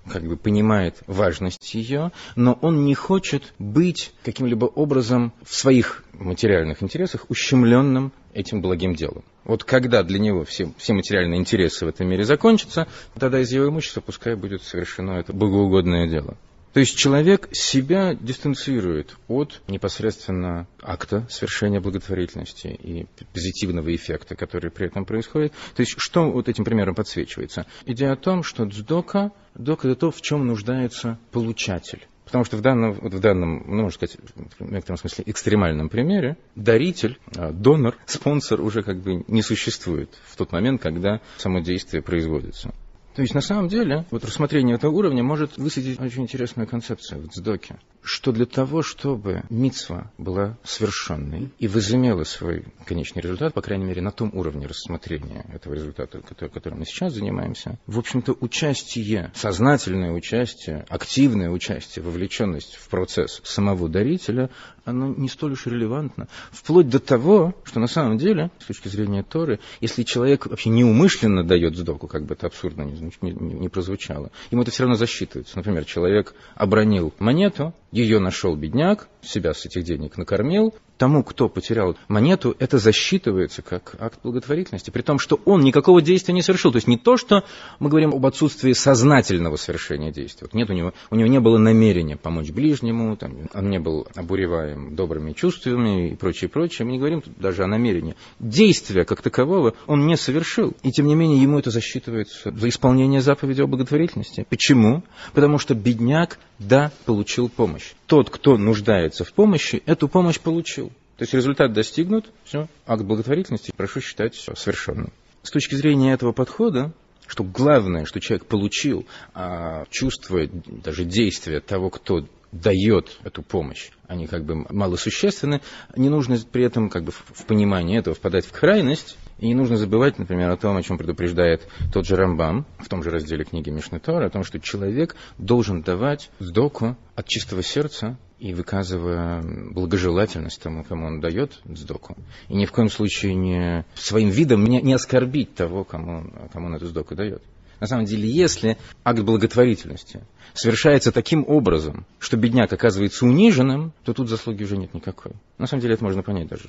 как 0.09 0.25
бы 0.25 0.37
понимает 0.37 0.97
важность 1.07 1.75
ее, 1.75 2.13
но 2.37 2.59
он 2.61 2.85
не 2.85 2.95
хочет 2.95 3.55
быть 3.59 4.13
каким-либо 4.25 4.65
образом 4.67 5.33
в 5.45 5.55
своих 5.55 6.05
материальных 6.13 6.83
интересах 6.83 7.27
ущемленным 7.29 8.13
этим 8.33 8.61
благим 8.63 8.95
делом. 8.95 9.25
Вот 9.45 9.65
когда 9.65 10.03
для 10.03 10.19
него 10.19 10.45
все, 10.45 10.73
все 10.77 10.93
материальные 10.93 11.41
интересы 11.41 11.87
в 11.87 11.89
этом 11.89 12.09
мире 12.09 12.25
закончатся, 12.25 12.87
тогда 13.19 13.41
из 13.41 13.51
его 13.53 13.69
имущества 13.69 14.01
пускай 14.01 14.35
будет 14.35 14.63
совершено 14.63 15.13
это 15.13 15.33
богоугодное 15.33 16.09
дело. 16.09 16.37
То 16.73 16.81
есть 16.81 16.97
человек 16.97 17.49
себя 17.53 18.15
дистанцирует 18.15 19.17
от 19.27 19.63
непосредственно 19.69 20.67
акта 20.83 21.27
совершения 21.31 21.81
благотворительности 21.81 22.69
и 22.69 23.07
позитивного 23.33 23.95
эффекта, 23.95 24.37
который 24.37 24.71
при 24.71 24.87
этом 24.87 25.05
происходит. 25.05 25.53
То 25.75 25.81
есть 25.81 25.95
что 25.99 26.31
вот 26.31 26.49
этим 26.49 26.65
примером 26.65 26.95
подсвечивается? 26.95 27.67
Идея 27.87 28.13
о 28.13 28.17
том, 28.17 28.43
что 28.43 28.65
дздока, 28.65 29.33
дздока 29.57 29.89
это 29.89 29.99
то, 29.99 30.11
в 30.11 30.21
чем 30.21 30.47
нуждается 30.47 31.19
получатель 31.33 32.07
Потому 32.29 32.45
что 32.45 32.59
в 32.59 32.61
данном, 32.61 32.93
вот 32.93 33.15
в 33.15 33.21
данном, 33.21 33.65
ну, 33.67 33.85
можно 33.85 33.91
сказать, 33.91 34.19
в 34.59 34.71
некотором 34.71 34.99
смысле 34.99 35.25
экстремальном 35.27 35.89
примере, 35.89 36.37
даритель, 36.57 37.19
а, 37.35 37.53
донор, 37.53 37.95
спонсор 38.05 38.61
уже 38.61 38.83
как 38.83 39.01
бы 39.01 39.25
не 39.29 39.41
существует 39.41 40.11
в 40.27 40.37
тот 40.37 40.53
момент, 40.53 40.83
когда 40.83 41.23
само 41.39 41.61
действие 41.61 42.03
производится. 42.03 42.75
То 43.19 43.23
есть, 43.23 43.35
на 43.35 43.41
самом 43.41 43.67
деле, 43.67 44.05
вот 44.13 44.25
рассмотрение 44.25 44.77
этого 44.77 44.93
уровня 44.93 45.25
может 45.25 45.57
высветить 45.57 45.99
очень 45.99 46.23
интересную 46.23 46.69
концепцию 46.69 47.23
в 47.23 47.33
Цдоке, 47.33 47.81
что 48.09 48.33
для 48.33 48.47
того, 48.47 48.83
чтобы 48.83 49.43
митсва 49.51 50.11
была 50.17 50.57
совершенной 50.65 51.51
и 51.59 51.69
возымела 51.69 52.25
свой 52.25 52.65
конечный 52.87 53.21
результат, 53.21 53.53
по 53.53 53.61
крайней 53.61 53.85
мере, 53.85 54.01
на 54.01 54.11
том 54.11 54.31
уровне 54.33 54.67
рассмотрения 54.67 55.45
этого 55.53 55.75
результата, 55.75 56.23
которым 56.23 56.79
мы 56.79 56.87
сейчас 56.87 57.13
занимаемся, 57.13 57.79
в 57.87 57.99
общем-то, 57.99 58.35
участие, 58.41 59.31
сознательное 59.35 60.13
участие, 60.13 60.87
активное 60.89 61.51
участие, 61.51 62.03
вовлеченность 62.03 62.77
в 62.77 62.89
процесс 62.89 63.43
самого 63.45 63.91
дарителя, 63.91 64.49
оно 64.87 65.09
не 65.15 65.29
столь 65.29 65.53
уж 65.53 65.67
релевантно. 65.67 66.29
Вплоть 66.51 66.89
до 66.89 67.01
того, 67.01 67.55
что 67.65 67.79
на 67.79 67.89
самом 67.89 68.17
деле, 68.17 68.51
с 68.59 68.65
точки 68.65 68.89
зрения 68.89 69.23
Торы, 69.23 69.61
если 69.83 70.03
человек 70.03 70.47
вообще 70.47 70.71
неумышленно 70.71 71.45
дает 71.45 71.77
сдоку, 71.77 72.09
как 72.09 72.25
бы 72.25 72.33
это 72.33 72.47
абсурдно 72.47 72.85
не, 72.85 73.13
не, 73.21 73.33
не 73.33 73.69
прозвучало. 73.69 74.31
Ему 74.51 74.63
это 74.63 74.71
все 74.71 74.85
равно 74.85 74.97
засчитывается. 74.97 75.59
Например, 75.59 75.85
человек 75.85 76.35
обронил 76.55 77.13
монету, 77.19 77.75
ее 77.99 78.21
нашел 78.21 78.55
бедняк, 78.55 79.09
себя 79.23 79.53
с 79.55 79.67
этих 79.67 79.85
денег 79.85 80.17
накормил, 80.17 80.75
тому, 80.99 81.23
кто 81.23 81.49
потерял 81.49 81.97
монету, 82.09 82.55
это 82.59 82.79
засчитывается 82.79 83.63
как 83.63 83.95
акт 83.99 84.19
благотворительности, 84.23 84.91
при 84.91 85.03
том, 85.03 85.19
что 85.19 85.41
он 85.45 85.63
никакого 85.63 86.03
действия 86.03 86.35
не 86.35 86.43
совершил. 86.43 86.73
То 86.73 86.77
есть 86.77 86.89
не 86.89 86.99
то, 86.99 87.17
что 87.17 87.45
мы 87.79 87.89
говорим 87.89 88.13
об 88.13 88.27
отсутствии 88.27 88.73
сознательного 88.73 89.57
совершения 89.57 90.13
действия. 90.13 90.49
Вот 90.51 90.55
нет 90.55 90.69
у 90.71 90.73
него, 90.73 90.93
у 91.11 91.17
него 91.17 91.29
не 91.29 91.41
было 91.41 91.57
намерения 91.57 92.17
помочь 92.17 92.51
ближнему, 92.51 93.17
там, 93.17 93.49
он 93.55 93.71
не 93.71 93.79
был 93.79 94.07
обуреваем 94.15 94.95
добрыми 94.97 95.33
чувствами 95.33 96.11
и 96.11 96.17
прочее, 96.17 96.51
прочее. 96.51 96.85
Мы 96.85 96.93
не 96.93 96.99
говорим 96.99 97.23
даже 97.37 97.63
о 97.63 97.67
намерении. 97.67 98.17
Действия 98.41 99.05
как 99.05 99.23
такового 99.23 99.75
он 99.87 100.07
не 100.07 100.17
совершил. 100.17 100.75
И 100.83 100.91
тем 100.91 101.07
не 101.07 101.15
менее 101.15 101.41
ему 101.41 101.59
это 101.59 101.71
засчитывается 101.71 102.51
за 102.51 102.69
исполнение 102.69 103.21
заповеди 103.21 103.63
о 103.63 103.67
благотворительности. 103.67 104.45
Почему? 104.49 105.05
Потому 105.33 105.59
что 105.59 105.75
бедняк, 105.75 106.39
да, 106.59 106.91
получил 107.05 107.49
помощь. 107.49 107.78
Тот, 108.07 108.31
кто 108.31 108.57
нуждается 108.57 109.25
в 109.25 109.33
помощи, 109.33 109.83
эту 109.87 110.09
помощь 110.09 110.41
получил. 110.41 110.89
То 111.17 111.25
есть 111.25 111.35
результат 111.35 111.73
достигнут, 111.73 112.31
все, 112.45 112.69
акт 112.87 113.03
благотворительности 113.03 113.73
прошу 113.77 114.01
считать 114.01 114.35
совершенным. 114.35 115.13
С 115.43 115.51
точки 115.51 115.75
зрения 115.75 116.13
этого 116.13 116.33
подхода, 116.33 116.93
что 117.27 117.45
главное, 117.45 118.05
что 118.05 118.21
человек 118.21 118.47
получил, 118.47 119.07
а 119.35 119.85
чувство, 119.91 120.47
даже 120.47 121.05
действия 121.05 121.61
того, 121.61 121.91
кто 121.91 122.27
дает 122.53 123.19
эту 123.25 123.43
помощь, 123.43 123.91
они 124.07 124.27
как 124.27 124.45
бы 124.45 124.65
малосущественны, 124.71 125.61
не 125.97 126.09
нужно 126.09 126.39
при 126.51 126.65
этом 126.65 126.89
как 126.89 127.05
бы 127.05 127.13
в 127.13 127.45
понимании 127.47 127.99
этого 127.99 128.15
впадать 128.15 128.47
в 128.47 128.53
крайность, 128.53 129.19
и 129.39 129.47
не 129.47 129.55
нужно 129.55 129.77
забывать, 129.77 130.19
например, 130.19 130.51
о 130.51 130.57
том, 130.57 130.77
о 130.77 130.83
чем 130.83 130.99
предупреждает 130.99 131.69
тот 131.93 132.07
же 132.07 132.17
Рамбам 132.17 132.67
в 132.79 132.89
том 132.89 133.03
же 133.03 133.11
разделе 133.11 133.45
книги 133.45 133.71
Мишнетора, 133.71 134.27
о 134.27 134.31
том, 134.31 134.45
что 134.45 134.59
человек 134.61 135.17
должен 135.39 135.83
давать 135.83 136.31
сдоку 136.39 136.97
от 137.15 137.27
чистого 137.27 137.63
сердца 137.63 138.19
и 138.39 138.55
выказывая 138.55 139.43
благожелательность 139.43 140.63
тому, 140.63 140.85
кому 140.85 141.07
он 141.07 141.21
дает 141.21 141.61
сдоку. 141.65 142.17
И 142.49 142.55
ни 142.55 142.67
в 142.67 142.73
коем 142.73 142.89
случае 142.89 143.35
не 143.35 143.85
своим 143.95 144.31
видом 144.31 144.65
не, 144.65 144.81
не 144.81 144.95
оскорбить 144.95 145.55
того, 145.55 145.85
кому, 145.85 146.31
кому 146.53 146.67
он 146.67 146.75
эту 146.75 146.87
сдоку 146.87 147.15
дает. 147.15 147.43
На 147.81 147.87
самом 147.87 148.05
деле, 148.05 148.29
если 148.29 148.77
акт 149.05 149.21
благотворительности 149.21 150.23
совершается 150.55 151.13
таким 151.13 151.45
образом, 151.47 152.07
что 152.19 152.37
бедняк 152.37 152.73
оказывается 152.73 153.25
униженным, 153.25 153.93
то 154.05 154.13
тут 154.13 154.29
заслуги 154.29 154.65
уже 154.65 154.77
нет 154.77 154.95
никакой. 154.95 155.33
На 155.59 155.67
самом 155.67 155.83
деле 155.83 155.95
это 155.95 156.05
можно 156.05 156.23
понять 156.23 156.49
даже, 156.49 156.65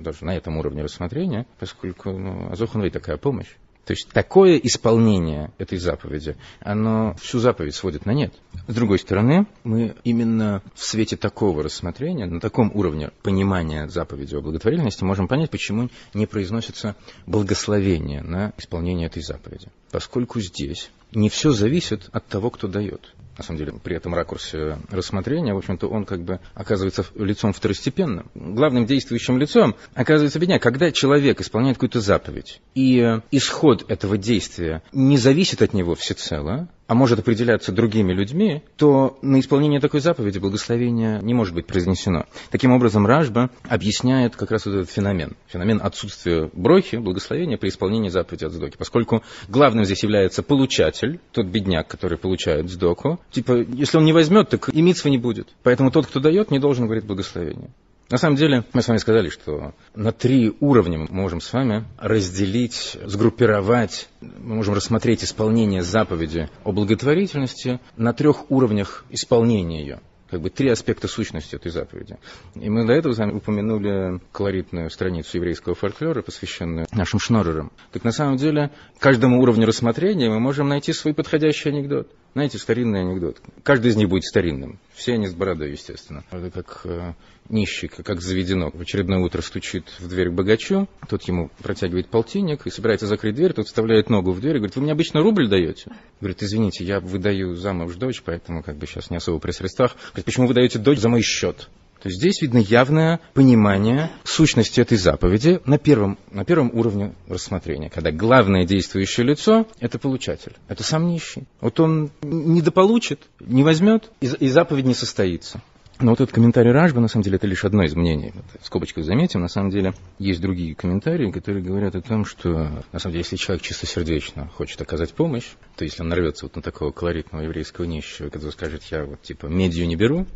даже 0.00 0.24
на 0.24 0.36
этом 0.36 0.56
уровне 0.56 0.82
рассмотрения, 0.82 1.46
поскольку 1.58 2.10
ну, 2.12 2.50
Азоханвей 2.50 2.90
такая 2.90 3.16
помощь. 3.16 3.48
То 3.84 3.92
есть 3.92 4.08
такое 4.08 4.56
исполнение 4.56 5.52
этой 5.58 5.78
заповеди, 5.78 6.36
оно 6.60 7.14
всю 7.20 7.38
заповедь 7.38 7.74
сводит 7.74 8.06
на 8.06 8.12
нет. 8.12 8.32
С 8.66 8.74
другой 8.74 8.98
стороны, 8.98 9.46
мы 9.62 9.94
именно 10.04 10.62
в 10.74 10.84
свете 10.84 11.16
такого 11.16 11.62
рассмотрения, 11.62 12.26
на 12.26 12.40
таком 12.40 12.70
уровне 12.74 13.10
понимания 13.22 13.88
заповеди 13.88 14.34
о 14.34 14.40
благотворительности, 14.40 15.04
можем 15.04 15.28
понять, 15.28 15.50
почему 15.50 15.90
не 16.14 16.26
произносится 16.26 16.96
благословение 17.26 18.22
на 18.22 18.54
исполнение 18.56 19.06
этой 19.06 19.22
заповеди. 19.22 19.68
Поскольку 19.90 20.40
здесь 20.40 20.90
не 21.14 21.28
все 21.28 21.52
зависит 21.52 22.08
от 22.12 22.26
того, 22.26 22.50
кто 22.50 22.68
дает 22.68 23.14
на 23.36 23.44
самом 23.44 23.58
деле, 23.58 23.72
при 23.82 23.96
этом 23.96 24.14
ракурсе 24.14 24.78
рассмотрения, 24.90 25.54
в 25.54 25.58
общем-то, 25.58 25.88
он 25.88 26.04
как 26.04 26.22
бы 26.22 26.40
оказывается 26.54 27.04
лицом 27.14 27.52
второстепенным. 27.52 28.30
Главным 28.34 28.86
действующим 28.86 29.38
лицом 29.38 29.74
оказывается 29.94 30.38
бедняк. 30.38 30.62
Когда 30.62 30.90
человек 30.92 31.40
исполняет 31.40 31.76
какую-то 31.76 32.00
заповедь, 32.00 32.60
и 32.74 33.18
исход 33.30 33.90
этого 33.90 34.16
действия 34.16 34.82
не 34.92 35.16
зависит 35.16 35.62
от 35.62 35.74
него 35.74 35.94
всецело, 35.94 36.68
а 36.86 36.94
может 36.94 37.18
определяться 37.18 37.72
другими 37.72 38.12
людьми, 38.12 38.62
то 38.76 39.18
на 39.22 39.40
исполнение 39.40 39.80
такой 39.80 40.00
заповеди 40.00 40.38
благословение 40.38 41.20
не 41.22 41.34
может 41.34 41.54
быть 41.54 41.66
произнесено. 41.66 42.26
Таким 42.50 42.72
образом, 42.72 43.06
Ражба 43.06 43.50
объясняет 43.68 44.36
как 44.36 44.50
раз 44.50 44.66
вот 44.66 44.74
этот 44.74 44.90
феномен. 44.90 45.36
Феномен 45.48 45.80
отсутствия 45.82 46.50
брохи, 46.52 46.96
благословения 46.96 47.56
при 47.56 47.68
исполнении 47.68 48.08
заповеди 48.08 48.44
от 48.44 48.52
сдоки. 48.52 48.76
Поскольку 48.76 49.22
главным 49.48 49.84
здесь 49.84 50.02
является 50.02 50.42
получатель, 50.42 51.20
тот 51.32 51.46
бедняк, 51.46 51.88
который 51.88 52.18
получает 52.18 52.68
сдоку. 52.70 53.20
Типа, 53.30 53.52
если 53.52 53.98
он 53.98 54.04
не 54.04 54.12
возьмет, 54.12 54.50
так 54.50 54.68
и 54.68 54.82
митсва 54.82 55.10
не 55.10 55.18
будет. 55.18 55.48
Поэтому 55.62 55.90
тот, 55.90 56.06
кто 56.06 56.20
дает, 56.20 56.50
не 56.50 56.58
должен 56.58 56.84
говорить 56.84 57.04
благословение. 57.04 57.70
На 58.10 58.18
самом 58.18 58.36
деле, 58.36 58.64
мы 58.72 58.82
с 58.82 58.88
вами 58.88 58.98
сказали, 58.98 59.30
что 59.30 59.72
на 59.94 60.12
три 60.12 60.54
уровня 60.60 60.98
мы 60.98 61.06
можем 61.10 61.40
с 61.40 61.52
вами 61.52 61.84
разделить, 61.98 62.98
сгруппировать, 63.04 64.08
мы 64.20 64.56
можем 64.56 64.74
рассмотреть 64.74 65.24
исполнение 65.24 65.82
заповеди 65.82 66.50
о 66.64 66.72
благотворительности 66.72 67.80
на 67.96 68.12
трех 68.12 68.50
уровнях 68.50 69.04
исполнения 69.10 69.80
ее 69.80 70.00
как 70.30 70.40
бы 70.40 70.50
три 70.50 70.68
аспекта 70.68 71.06
сущности 71.06 71.54
этой 71.54 71.70
заповеди. 71.70 72.18
И 72.56 72.68
мы 72.68 72.84
до 72.84 72.92
этого 72.92 73.12
с 73.12 73.18
вами 73.18 73.34
упомянули 73.34 74.20
колоритную 74.32 74.90
страницу 74.90 75.36
еврейского 75.36 75.76
фольклора, 75.76 76.22
посвященную 76.22 76.86
нашим 76.90 77.20
шнорерам. 77.20 77.70
Так 77.92 78.02
на 78.02 78.10
самом 78.10 78.36
деле, 78.36 78.72
каждому 78.98 79.40
уровню 79.40 79.64
рассмотрения 79.64 80.28
мы 80.28 80.40
можем 80.40 80.68
найти 80.68 80.92
свой 80.92 81.14
подходящий 81.14 81.68
анекдот. 81.68 82.10
Знаете, 82.34 82.58
старинный 82.58 83.00
анекдот. 83.00 83.40
Каждый 83.62 83.92
из 83.92 83.96
них 83.96 84.08
будет 84.08 84.24
старинным. 84.24 84.80
Все 84.92 85.14
они 85.14 85.28
с 85.28 85.34
бородой, 85.34 85.70
естественно. 85.70 86.24
Это 86.32 86.50
как 86.50 86.80
э, 86.84 87.14
нищий, 87.48 87.86
как 87.86 88.20
заведено. 88.20 88.70
В 88.74 88.80
очередное 88.80 89.20
утро 89.20 89.40
стучит 89.40 89.84
в 90.00 90.08
дверь 90.08 90.30
к 90.30 90.32
богачу, 90.32 90.88
тот 91.08 91.22
ему 91.28 91.50
протягивает 91.62 92.08
полтинник 92.08 92.66
и 92.66 92.70
собирается 92.70 93.06
закрыть 93.06 93.36
дверь, 93.36 93.52
тот 93.52 93.68
вставляет 93.68 94.10
ногу 94.10 94.32
в 94.32 94.40
дверь 94.40 94.56
и 94.56 94.58
говорит, 94.58 94.74
вы 94.74 94.82
мне 94.82 94.92
обычно 94.92 95.22
рубль 95.22 95.48
даете? 95.48 95.92
Говорит, 96.20 96.42
извините, 96.42 96.84
я 96.84 96.98
выдаю 96.98 97.54
замуж 97.54 97.94
дочь, 97.94 98.20
поэтому 98.24 98.64
как 98.64 98.78
бы 98.78 98.86
сейчас 98.88 99.10
не 99.10 99.18
особо 99.18 99.38
при 99.38 99.52
средствах. 99.52 99.94
Говорит, 100.08 100.24
почему 100.24 100.48
вы 100.48 100.54
даете 100.54 100.80
дочь 100.80 100.98
за 100.98 101.08
мой 101.08 101.22
счет? 101.22 101.68
То 102.04 102.10
есть 102.10 102.20
здесь 102.20 102.42
видно 102.42 102.58
явное 102.58 103.18
понимание 103.32 104.10
сущности 104.24 104.78
этой 104.78 104.98
заповеди 104.98 105.62
на 105.64 105.78
первом, 105.78 106.18
на 106.30 106.44
первом 106.44 106.70
уровне 106.74 107.14
рассмотрения, 107.28 107.88
когда 107.88 108.12
главное 108.12 108.66
действующее 108.66 109.24
лицо– 109.24 109.66
это 109.80 109.98
получатель, 109.98 110.52
это 110.68 110.82
сам 110.82 111.06
нищий. 111.06 111.44
Вот 111.62 111.80
он 111.80 112.10
недополучит, 112.22 113.20
не 113.40 113.62
возьмет, 113.62 114.10
и, 114.20 114.26
и 114.26 114.48
заповедь 114.48 114.84
не 114.84 114.92
состоится. 114.92 115.62
Но 115.98 116.10
вот 116.10 116.20
этот 116.20 116.34
комментарий 116.34 116.72
Ражба, 116.72 117.00
на 117.00 117.08
самом 117.08 117.22
деле, 117.22 117.36
это 117.36 117.46
лишь 117.46 117.64
одно 117.64 117.84
из 117.84 117.94
мнений. 117.94 118.32
Вот, 118.34 118.44
в 118.60 118.66
скобочках 118.66 119.04
заметим, 119.04 119.40
на 119.40 119.48
самом 119.48 119.70
деле, 119.70 119.94
есть 120.18 120.42
другие 120.42 120.74
комментарии, 120.74 121.30
которые 121.30 121.64
говорят 121.64 121.94
о 121.94 122.02
том, 122.02 122.26
что, 122.26 122.84
на 122.92 122.98
самом 122.98 123.12
деле, 123.12 123.20
если 123.20 123.36
человек 123.36 123.62
чистосердечно 123.62 124.48
хочет 124.48 124.78
оказать 124.82 125.14
помощь, 125.14 125.46
то 125.76 125.84
если 125.84 126.02
он 126.02 126.08
нарвется 126.08 126.44
вот 126.44 126.56
на 126.56 126.60
такого 126.60 126.90
колоритного 126.90 127.44
еврейского 127.44 127.86
нищего, 127.86 128.28
который 128.28 128.50
скажет, 128.50 128.82
я 128.90 129.04
вот, 129.04 129.22
типа, 129.22 129.46
медью 129.46 129.86
не 129.86 129.96
беру, 129.96 130.26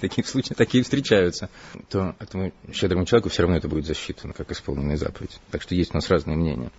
такие 0.00 0.26
случаи 0.26 0.54
такие 0.54 0.82
встречаются, 0.82 1.48
то 1.88 2.14
этому 2.18 2.52
щедрому 2.72 3.04
человеку 3.04 3.28
все 3.28 3.42
равно 3.42 3.56
это 3.56 3.68
будет 3.68 3.86
засчитано 3.86 4.32
как 4.32 4.50
исполненная 4.50 4.96
заповедь. 4.96 5.38
Так 5.50 5.62
что 5.62 5.74
есть 5.74 5.92
у 5.92 5.96
нас 5.96 6.10
разные 6.10 6.36
мнения. 6.36 6.70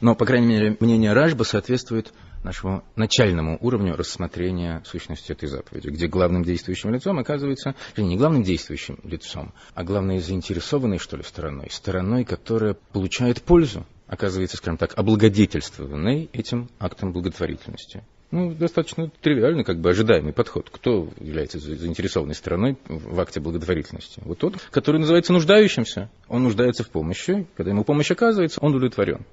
Но, 0.00 0.14
по 0.14 0.26
крайней 0.26 0.46
мере, 0.46 0.76
мнение 0.80 1.12
Ражба 1.12 1.44
соответствует 1.44 2.12
нашему 2.42 2.82
начальному 2.96 3.58
уровню 3.60 3.96
рассмотрения 3.96 4.82
сущности 4.84 5.32
этой 5.32 5.48
заповеди, 5.48 5.88
где 5.88 6.06
главным 6.06 6.42
действующим 6.42 6.92
лицом 6.92 7.18
оказывается, 7.18 7.74
не 7.96 8.16
главным 8.16 8.42
действующим 8.42 8.98
лицом, 9.04 9.52
а 9.74 9.84
главной 9.84 10.20
заинтересованной, 10.20 10.98
что 10.98 11.16
ли, 11.16 11.22
стороной, 11.22 11.68
стороной, 11.70 12.24
которая 12.24 12.74
получает 12.92 13.42
пользу, 13.42 13.86
оказывается, 14.06 14.56
скажем 14.56 14.78
так, 14.78 14.98
облагодетельствованной 14.98 16.30
этим 16.32 16.68
актом 16.78 17.12
благотворительности. 17.12 18.02
Ну, 18.30 18.54
достаточно 18.54 19.10
тривиальный, 19.20 19.64
как 19.64 19.80
бы 19.80 19.90
ожидаемый 19.90 20.32
подход. 20.32 20.70
Кто 20.70 21.08
является 21.18 21.58
заинтересованной 21.58 22.34
стороной 22.34 22.78
в 22.88 23.18
акте 23.18 23.40
благотворительности? 23.40 24.20
Вот 24.24 24.38
тот, 24.38 24.54
который 24.70 25.00
называется 25.00 25.32
нуждающимся. 25.32 26.10
Он 26.28 26.44
нуждается 26.44 26.84
в 26.84 26.90
помощи. 26.90 27.46
Когда 27.56 27.72
ему 27.72 27.82
помощь 27.82 28.10
оказывается, 28.10 28.60
он 28.60 28.74
удовлетворен. 28.74 29.26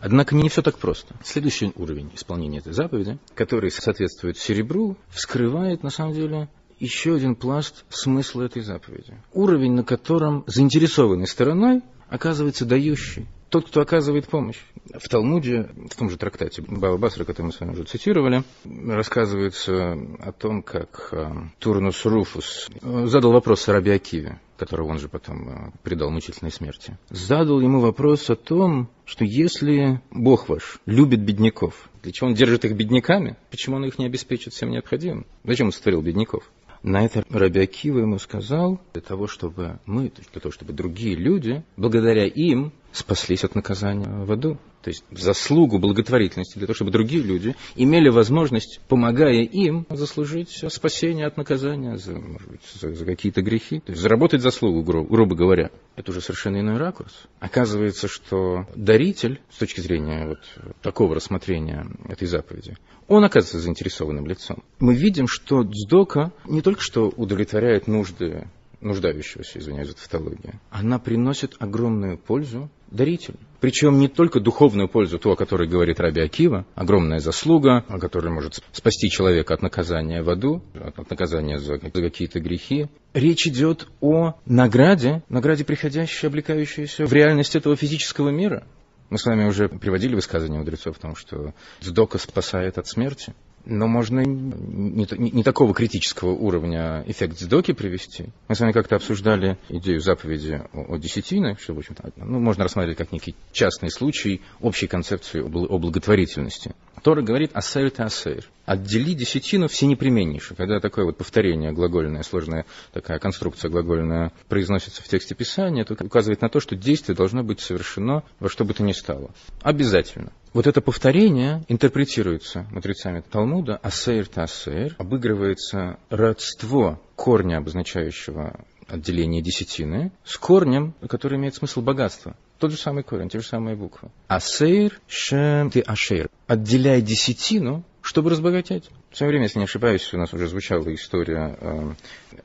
Однако 0.00 0.34
не 0.34 0.48
все 0.48 0.62
так 0.62 0.78
просто. 0.78 1.14
Следующий 1.22 1.72
уровень 1.76 2.10
исполнения 2.14 2.58
этой 2.58 2.72
заповеди, 2.72 3.18
который 3.34 3.70
соответствует 3.70 4.38
серебру, 4.38 4.96
вскрывает 5.10 5.82
на 5.82 5.90
самом 5.90 6.14
деле 6.14 6.48
еще 6.80 7.16
один 7.16 7.34
пласт 7.34 7.84
смысла 7.90 8.42
этой 8.42 8.62
заповеди. 8.62 9.14
Уровень, 9.32 9.74
на 9.74 9.84
котором 9.84 10.44
заинтересованной 10.46 11.26
стороной 11.26 11.82
оказывается 12.08 12.64
дающий 12.64 13.26
тот, 13.50 13.66
кто 13.66 13.80
оказывает 13.80 14.28
помощь. 14.28 14.58
В 14.94 15.08
Талмуде, 15.08 15.68
в 15.90 15.96
том 15.96 16.10
же 16.10 16.16
трактате 16.16 16.62
Баба 16.62 16.96
Басра, 16.96 17.24
который 17.24 17.46
мы 17.46 17.52
с 17.52 17.60
вами 17.60 17.72
уже 17.72 17.84
цитировали, 17.84 18.42
рассказывается 18.64 19.98
о 20.20 20.32
том, 20.32 20.62
как 20.62 21.08
э, 21.12 21.30
Турнус 21.58 22.04
Руфус 22.04 22.68
задал 22.82 23.32
вопрос 23.32 23.68
Раби 23.68 23.90
Акиве, 23.90 24.40
которого 24.56 24.88
он 24.88 24.98
же 24.98 25.08
потом 25.08 25.48
э, 25.48 25.70
предал 25.82 26.10
мучительной 26.10 26.50
смерти. 26.50 26.96
Задал 27.10 27.60
ему 27.60 27.80
вопрос 27.80 28.30
о 28.30 28.36
том, 28.36 28.88
что 29.04 29.24
если 29.24 30.00
Бог 30.10 30.48
ваш 30.48 30.78
любит 30.86 31.20
бедняков, 31.20 31.88
для 32.02 32.12
чего 32.12 32.28
он 32.28 32.34
держит 32.34 32.64
их 32.64 32.74
бедняками? 32.74 33.36
Почему 33.50 33.76
он 33.76 33.84
их 33.84 33.98
не 33.98 34.06
обеспечит 34.06 34.52
всем 34.52 34.70
необходимым? 34.70 35.26
Зачем 35.44 35.66
он 35.66 35.72
сотворил 35.72 36.00
бедняков? 36.00 36.50
На 36.82 37.04
это 37.04 37.24
Раби 37.30 37.60
Акива 37.60 37.98
ему 38.00 38.18
сказал, 38.18 38.80
для 38.92 39.02
того, 39.02 39.26
чтобы 39.26 39.80
мы, 39.84 40.10
для 40.10 40.40
того, 40.40 40.52
чтобы 40.52 40.72
другие 40.72 41.16
люди, 41.16 41.64
благодаря 41.76 42.26
им, 42.26 42.72
спаслись 42.92 43.44
от 43.44 43.54
наказания 43.54 44.24
в 44.24 44.30
аду. 44.30 44.58
То 44.82 44.90
есть 44.90 45.04
заслугу 45.10 45.78
благотворительности, 45.78 46.58
для 46.58 46.66
того, 46.66 46.74
чтобы 46.74 46.90
другие 46.90 47.22
люди 47.22 47.56
имели 47.74 48.08
возможность, 48.08 48.80
помогая 48.88 49.42
им, 49.42 49.86
заслужить 49.90 50.64
спасение 50.68 51.26
от 51.26 51.36
наказания 51.36 51.96
за, 51.96 52.12
может 52.14 52.48
быть, 52.48 52.60
за, 52.74 52.94
за 52.94 53.04
какие-то 53.04 53.42
грехи. 53.42 53.80
То 53.80 53.92
есть 53.92 54.00
заработать 54.00 54.40
заслугу, 54.40 54.82
гру, 54.82 55.04
грубо 55.04 55.34
говоря. 55.34 55.70
Это 55.96 56.12
уже 56.12 56.20
совершенно 56.20 56.60
иной 56.60 56.76
ракурс. 56.76 57.12
Оказывается, 57.40 58.06
что 58.06 58.66
даритель, 58.76 59.40
с 59.50 59.58
точки 59.58 59.80
зрения 59.80 60.28
вот 60.28 60.38
такого 60.80 61.14
рассмотрения 61.14 61.86
этой 62.08 62.28
заповеди, 62.28 62.76
он 63.08 63.24
оказывается 63.24 63.58
заинтересованным 63.58 64.26
лицом. 64.26 64.62
Мы 64.78 64.94
видим, 64.94 65.26
что 65.26 65.62
Дздока 65.62 66.32
не 66.46 66.62
только 66.62 66.82
что 66.82 67.08
удовлетворяет 67.08 67.88
нужды 67.88 68.48
нуждающегося, 68.80 69.58
извиняюсь 69.58 69.88
за 69.88 69.96
тавтологию, 69.96 70.60
она 70.70 70.98
приносит 70.98 71.54
огромную 71.58 72.18
пользу 72.18 72.70
дарителю. 72.90 73.38
Причем 73.60 73.98
не 73.98 74.08
только 74.08 74.40
духовную 74.40 74.88
пользу, 74.88 75.18
ту, 75.18 75.32
о 75.32 75.36
которой 75.36 75.68
говорит 75.68 76.00
Раби 76.00 76.20
Акива, 76.20 76.64
огромная 76.74 77.18
заслуга, 77.18 77.84
о 77.88 77.98
которой 77.98 78.32
может 78.32 78.62
спасти 78.72 79.10
человека 79.10 79.54
от 79.54 79.62
наказания 79.62 80.22
в 80.22 80.30
аду, 80.30 80.62
от 80.74 81.10
наказания 81.10 81.58
за, 81.58 81.78
какие-то 81.78 82.40
грехи. 82.40 82.86
Речь 83.14 83.46
идет 83.46 83.88
о 84.00 84.34
награде, 84.46 85.22
награде, 85.28 85.64
приходящей, 85.64 86.28
облекающейся 86.28 87.04
в 87.04 87.12
реальность 87.12 87.56
этого 87.56 87.76
физического 87.76 88.30
мира. 88.30 88.66
Мы 89.10 89.18
с 89.18 89.24
вами 89.24 89.46
уже 89.46 89.68
приводили 89.68 90.14
высказывания 90.14 90.58
мудрецов 90.58 90.98
о 90.98 91.00
том, 91.00 91.16
что 91.16 91.54
Дздока 91.80 92.18
спасает 92.18 92.76
от 92.76 92.86
смерти. 92.86 93.34
Но 93.70 93.86
можно 93.86 94.20
не, 94.20 95.06
не, 95.18 95.30
не 95.30 95.42
такого 95.42 95.74
критического 95.74 96.30
уровня 96.30 97.04
эффект 97.06 97.38
сдоки 97.38 97.72
привести. 97.72 98.30
Мы 98.48 98.54
с 98.54 98.60
вами 98.60 98.72
как-то 98.72 98.96
обсуждали 98.96 99.58
идею 99.68 100.00
заповеди 100.00 100.62
о, 100.72 100.94
о 100.94 100.96
десятинах, 100.96 101.60
что, 101.60 101.74
в 101.74 101.78
общем-то, 101.78 102.10
ну, 102.16 102.40
можно 102.40 102.62
рассматривать 102.62 102.96
как 102.96 103.12
некий 103.12 103.34
частный 103.52 103.90
случай 103.90 104.40
общей 104.60 104.86
концепции 104.86 105.42
о 105.42 105.78
благотворительности. 105.78 106.74
Тора 107.02 107.22
говорит 107.22 107.50
«асэр 107.54 107.90
ты 107.90 108.02
асэр». 108.02 108.44
Отдели 108.66 109.14
десятину 109.14 109.66
все 109.68 109.86
непременнейшее. 109.86 110.56
Когда 110.56 110.78
такое 110.78 111.06
вот 111.06 111.16
повторение 111.16 111.72
глагольное, 111.72 112.22
сложная 112.22 112.66
такая 112.92 113.18
конструкция 113.18 113.70
глагольная 113.70 114.32
произносится 114.48 115.02
в 115.02 115.08
тексте 115.08 115.34
Писания, 115.34 115.84
то 115.84 115.94
указывает 115.94 116.42
на 116.42 116.48
то, 116.48 116.60
что 116.60 116.76
действие 116.76 117.16
должно 117.16 117.42
быть 117.42 117.60
совершено 117.60 118.24
во 118.40 118.48
что 118.50 118.64
бы 118.64 118.74
то 118.74 118.82
ни 118.82 118.92
стало. 118.92 119.30
Обязательно. 119.62 120.32
Вот 120.52 120.66
это 120.66 120.80
повторение 120.80 121.64
интерпретируется 121.68 122.66
мудрецами 122.70 123.20
Талмуда 123.20 123.76
«асэр 123.76 124.26
ты 124.26 124.40
асэр», 124.42 124.94
обыгрывается 124.98 125.98
родство 126.10 127.00
корня, 127.16 127.58
обозначающего 127.58 128.64
отделение 128.88 129.42
десятины, 129.42 130.12
с 130.24 130.36
корнем, 130.36 130.94
который 131.08 131.38
имеет 131.38 131.54
смысл 131.54 131.80
богатства. 131.80 132.36
Тот 132.58 132.72
же 132.72 132.76
самый 132.76 133.04
корень, 133.04 133.28
те 133.28 133.38
же 133.38 133.46
самые 133.46 133.76
буквы. 133.76 134.10
Асейр, 134.26 135.00
шем, 135.06 135.70
ты 135.70 135.80
ашер. 135.80 136.28
Отделяй 136.46 137.02
десятину, 137.02 137.84
чтобы 138.02 138.30
разбогатеть. 138.30 138.90
В 139.10 139.16
свое 139.16 139.30
время, 139.30 139.44
если 139.44 139.58
не 139.58 139.66
ошибаюсь, 139.66 140.12
у 140.12 140.18
нас 140.18 140.32
уже 140.32 140.48
звучала 140.48 140.92
история 140.92 141.56
э, 141.60 141.92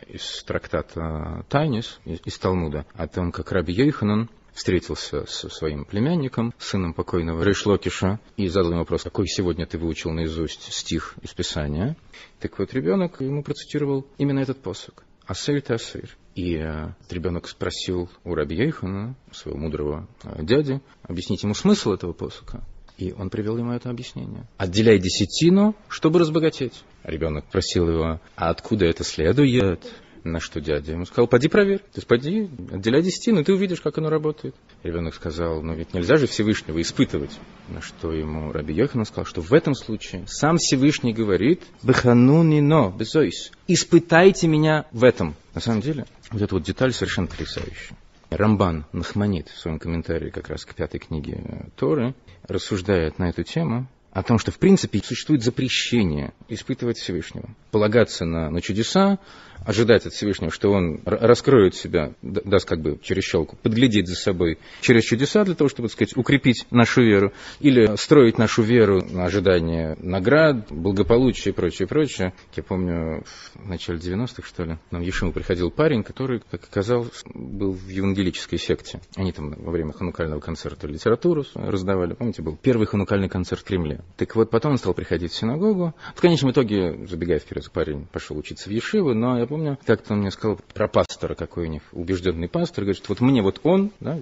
из 0.10 0.44
трактата 0.44 1.46
Тайнис, 1.50 2.00
из, 2.06 2.20
из 2.26 2.38
Талмуда, 2.38 2.86
о 2.94 3.08
том, 3.08 3.32
как 3.32 3.52
Раби 3.52 3.74
Йоханан 3.74 4.30
встретился 4.54 5.26
со 5.26 5.50
своим 5.50 5.84
племянником, 5.86 6.54
сыном 6.60 6.94
покойного 6.94 7.44
Рейшлокиша, 7.44 8.20
и 8.38 8.48
задал 8.48 8.72
ему 8.72 8.80
вопрос, 8.82 9.04
какой 9.04 9.28
сегодня 9.28 9.66
ты 9.66 9.78
выучил 9.78 10.12
наизусть 10.12 10.72
стих 10.72 11.16
из 11.22 11.34
Писания. 11.34 11.98
Так 12.40 12.60
вот, 12.60 12.74
ребенок 12.74 13.20
ему 13.22 13.44
процитировал 13.44 14.06
именно 14.18 14.40
этот 14.40 14.62
посок. 14.62 15.04
Асыр 15.26 15.62
ты 15.62 15.74
асыр. 15.74 16.16
И 16.36 16.56
э, 16.56 16.90
ребенок 17.10 17.48
спросил 17.48 18.10
у 18.24 18.34
Раби 18.34 18.56
Ейхана, 18.56 19.16
своего 19.32 19.60
мудрого 19.60 20.08
э, 20.24 20.44
дяди, 20.44 20.82
объяснить 21.04 21.44
ему 21.44 21.54
смысл 21.54 21.92
этого 21.92 22.14
посока. 22.14 22.64
И 22.98 23.12
он 23.12 23.30
привел 23.30 23.58
ему 23.58 23.72
это 23.72 23.90
объяснение. 23.90 24.48
Отделяй 24.58 25.00
десятину, 25.00 25.76
чтобы 25.88 26.20
разбогатеть. 26.20 26.84
Ребенок 27.04 27.46
просил 27.46 27.90
его, 27.90 28.22
а 28.36 28.50
откуда 28.50 28.86
это 28.86 29.04
следует? 29.04 29.86
На 30.24 30.40
что 30.40 30.62
дядя 30.62 30.94
ему 30.94 31.06
сказал, 31.06 31.28
поди 31.28 31.50
проверь. 31.50 31.80
То 31.80 31.98
есть 31.98 32.08
поди, 32.08 32.50
отделяй 32.72 33.02
десятину, 33.02 33.42
и 33.42 33.44
ты 33.44 33.54
увидишь, 33.54 33.82
как 33.82 33.98
оно 33.98 34.10
работает. 34.10 34.56
Ребенок 34.82 35.16
сказал, 35.16 35.62
ну 35.62 35.74
ведь 35.74 35.94
нельзя 35.94 36.16
же 36.16 36.28
Всевышнего 36.28 36.82
испытывать. 36.82 37.38
На 37.68 37.82
что 37.82 38.14
ему 38.14 38.52
Раби 38.54 38.74
Йохан 38.74 39.06
сказал, 39.06 39.26
что 39.26 39.42
в 39.42 39.54
этом 39.54 39.76
случае 39.76 40.26
сам 40.28 40.58
Всевышний 40.58 41.14
говорит, 41.14 41.62
но 41.84 42.90
безойс, 42.92 43.52
испытайте 43.68 44.48
меня 44.48 44.86
в 44.92 45.04
этом. 45.04 45.36
На 45.54 45.62
самом 45.62 45.82
деле, 45.82 46.06
вот 46.32 46.42
эта 46.42 46.56
вот 46.56 46.64
деталь 46.64 46.94
совершенно 46.94 47.28
потрясающая. 47.28 47.98
Рамбан 48.30 48.86
Нахманит 48.94 49.50
в 49.50 49.60
своем 49.60 49.78
комментарии 49.78 50.30
как 50.30 50.50
раз 50.50 50.66
к 50.66 50.74
пятой 50.74 51.00
книге 51.00 51.70
Торы 51.76 52.16
рассуждает 52.48 53.20
на 53.20 53.30
эту 53.30 53.44
тему 53.44 53.88
о 54.14 54.22
том, 54.22 54.38
что 54.38 54.52
в 54.52 54.60
принципе 54.60 55.02
существует 55.04 55.44
запрещение 55.44 56.34
испытывать 56.48 56.98
Всевышнего, 56.98 57.50
полагаться 57.72 58.26
на, 58.26 58.52
на 58.52 58.62
чудеса, 58.62 59.18
ожидать 59.66 60.06
от 60.06 60.14
Всевышнего, 60.14 60.52
что 60.52 60.72
он 60.72 61.02
раскроет 61.06 61.76
себя, 61.76 62.14
даст 62.22 62.68
как 62.68 62.82
бы 62.82 63.00
через 63.02 63.24
щелку, 63.24 63.58
подглядеть 63.62 64.08
за 64.08 64.16
собой 64.16 64.60
через 64.82 65.04
чудеса 65.04 65.44
для 65.44 65.56
того, 65.56 65.70
чтобы, 65.70 65.88
так 65.88 65.94
сказать, 65.94 66.18
укрепить 66.18 66.66
нашу 66.72 67.04
веру, 67.04 67.34
или 67.60 67.96
строить 67.96 68.38
нашу 68.38 68.62
веру 68.62 69.04
на 69.04 69.26
ожидание 69.26 69.96
наград, 70.00 70.68
благополучия 70.70 71.52
и 71.52 71.54
прочее, 71.54 71.88
прочее. 71.88 72.34
Я 72.56 72.64
помню, 72.64 73.24
в 73.56 73.68
начале 73.68 74.00
90-х, 74.00 74.48
что 74.48 74.64
ли, 74.64 74.78
нам 74.92 75.02
в 75.02 75.06
Ешиму 75.06 75.32
приходил 75.32 75.72
парень, 75.72 76.04
который, 76.04 76.42
как 76.52 76.64
оказалось, 76.64 77.24
был 77.34 77.72
в 77.72 77.88
евангелической 77.88 78.60
секте. 78.60 79.00
Они 79.16 79.32
там 79.32 79.52
во 79.58 79.72
время 79.72 79.94
ханукального 79.94 80.40
концерта 80.40 80.88
литературу 80.88 81.46
раздавали. 81.56 82.14
Помните, 82.14 82.42
был 82.42 82.58
первый 82.58 82.88
ханукальный 82.88 83.30
концерт 83.30 83.62
в 83.62 83.66
Кремле. 83.66 84.02
Так 84.18 84.36
вот, 84.36 84.50
потом 84.50 84.74
он 84.74 84.78
стал 84.78 84.94
приходить 84.94 85.32
в 85.32 85.36
синагогу. 85.36 85.94
В 86.16 86.22
конечном 86.22 86.52
итоге, 86.52 87.08
забегая 87.08 87.40
вперед, 87.40 87.70
парень 87.72 88.08
пошел 88.12 88.38
учиться 88.38 88.70
в 88.70 88.72
Ешивы, 88.72 89.14
но 89.14 89.40
я 89.40 89.46
помню, 89.54 89.78
как-то 89.86 90.14
он 90.14 90.22
мне 90.22 90.32
сказал 90.32 90.60
про 90.74 90.88
пастора, 90.88 91.36
какой 91.36 91.68
у 91.68 91.70
них 91.70 91.84
убежденный 91.92 92.50
пастор, 92.50 92.86
говорит, 92.86 93.08
вот 93.08 93.22
мне 93.22 93.44
вот 93.44 93.60
он, 93.62 93.92
да, 94.00 94.18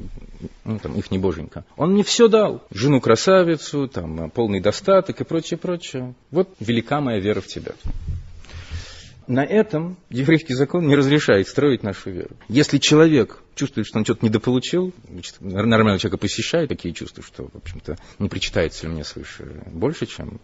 ну, 0.66 0.78
там, 0.78 0.94
их 0.96 1.10
не 1.10 1.20
боженька, 1.20 1.64
он 1.78 1.94
мне 1.94 2.04
все 2.04 2.28
дал. 2.28 2.62
Жену 2.70 3.00
красавицу, 3.00 3.88
там, 3.88 4.30
полный 4.32 4.60
достаток 4.60 5.22
и 5.22 5.24
прочее, 5.24 5.58
прочее. 5.58 6.16
Вот 6.32 6.50
велика 6.60 7.00
моя 7.00 7.20
вера 7.20 7.40
в 7.40 7.48
тебя. 7.48 7.72
На 9.32 9.46
этом 9.46 9.96
еврейский 10.10 10.54
закон 10.56 10.88
не 10.88 10.96
разрешает 10.96 11.48
строить 11.48 11.84
нашу 11.84 12.12
веру. 12.12 12.36
Если 12.50 12.80
человек 12.80 13.42
чувствует, 13.56 13.88
что 13.88 13.98
он 13.98 14.04
что-то 14.04 14.26
недополучил, 14.26 14.94
нормального 15.40 15.98
человека 16.00 16.18
посещает 16.18 16.68
такие 16.68 16.94
чувства, 16.94 17.24
что, 17.24 17.48
в 17.48 17.56
общем-то, 17.56 17.96
не 18.20 18.28
причитается 18.28 18.88
ли 18.88 18.94
мне 18.94 19.06
свыше 19.06 19.64
больше, 19.68 20.06
чем, 20.06 20.42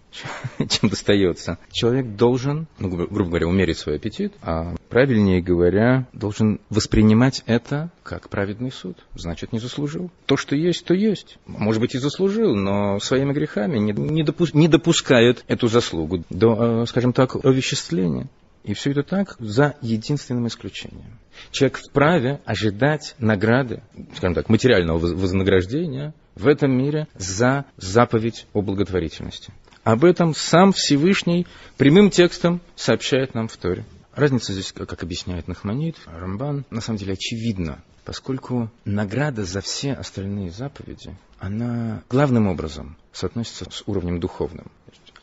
чем 0.69 0.89
достается. 0.89 1.57
Человек 1.69 2.15
должен, 2.15 2.67
ну, 2.79 2.89
грубо 2.89 3.25
говоря, 3.25 3.47
умерить 3.47 3.77
свой 3.77 3.97
аппетит, 3.97 4.33
а 4.41 4.75
правильнее 4.87 5.41
говоря, 5.41 6.07
должен 6.13 6.61
воспринимать 6.69 7.43
это 7.45 7.91
как 8.03 8.29
праведный 8.29 8.71
суд. 8.71 8.97
Значит, 9.15 9.51
не 9.51 9.59
заслужил. 9.59 10.11
То, 10.27 10.37
что 10.37 10.55
есть, 10.55 10.85
то 10.85 10.93
есть. 10.93 11.39
Может 11.45 11.81
быть, 11.81 11.93
и 11.93 11.97
заслужил, 11.97 12.55
но 12.55 12.99
своими 12.99 13.33
грехами 13.33 13.79
не, 13.79 13.91
не, 13.91 14.23
допу- 14.23 14.49
не 14.53 14.69
допускает 14.69 15.43
эту 15.49 15.67
заслугу 15.67 16.23
до, 16.29 16.83
э, 16.83 16.85
скажем 16.87 17.11
так, 17.11 17.35
овеществления. 17.43 18.29
И 18.67 18.73
все 18.73 18.91
это 18.91 19.01
так 19.01 19.37
за 19.39 19.75
единственным 19.81 20.47
исключением. 20.47 21.17
Человек 21.51 21.77
вправе 21.77 22.41
ожидать 22.43 23.15
награды, 23.17 23.81
скажем 24.17 24.35
так, 24.35 24.49
материального 24.49 24.99
вознаграждения 24.99 26.13
в 26.35 26.47
этом 26.47 26.77
мире 26.77 27.07
за 27.15 27.63
заповедь 27.77 28.45
о 28.51 28.61
благотворительности. 28.61 29.53
Об 29.85 30.03
этом 30.03 30.35
сам 30.35 30.73
Всевышний 30.73 31.47
прямым 31.77 32.09
текстом 32.09 32.59
сообщает 32.75 33.33
нам 33.33 33.47
в 33.47 33.55
Торе. 33.55 33.85
Разница 34.13 34.51
здесь, 34.51 34.73
как 34.73 35.01
объясняет 35.01 35.47
Нахманит, 35.47 35.95
Рамбан, 36.05 36.65
на 36.69 36.81
самом 36.81 36.99
деле 36.99 37.13
очевидна, 37.13 37.81
поскольку 38.03 38.69
награда 38.83 39.45
за 39.45 39.61
все 39.61 39.93
остальные 39.93 40.51
заповеди, 40.51 41.15
она 41.39 42.03
главным 42.09 42.47
образом 42.47 42.97
соотносится 43.13 43.65
с 43.71 43.83
уровнем 43.85 44.19
духовным. 44.19 44.69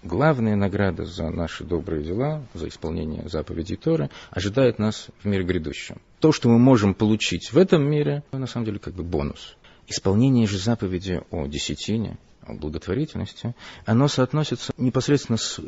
Главная 0.04 0.54
награда 0.54 1.04
за 1.04 1.30
наши 1.30 1.64
добрые 1.64 2.04
дела, 2.04 2.46
за 2.54 2.68
исполнение 2.68 3.28
заповедей 3.28 3.76
Торы, 3.76 4.10
ожидает 4.30 4.78
нас 4.78 5.08
в 5.22 5.26
мире 5.26 5.44
грядущем. 5.44 6.00
То, 6.20 6.30
что 6.30 6.48
мы 6.48 6.58
можем 6.58 6.94
получить 6.94 7.52
в 7.52 7.58
этом 7.58 7.82
мире, 7.90 8.22
на 8.32 8.46
самом 8.46 8.66
деле 8.66 8.78
как 8.78 8.94
бы 8.94 9.02
бонус. 9.02 9.56
Исполнение 9.86 10.46
же 10.46 10.58
заповеди 10.58 11.22
о 11.30 11.46
десятине, 11.46 12.16
благотворительности, 12.48 13.54
оно 13.86 14.08
соотносится 14.08 14.72
непосредственно 14.76 15.38
с, 15.38 15.58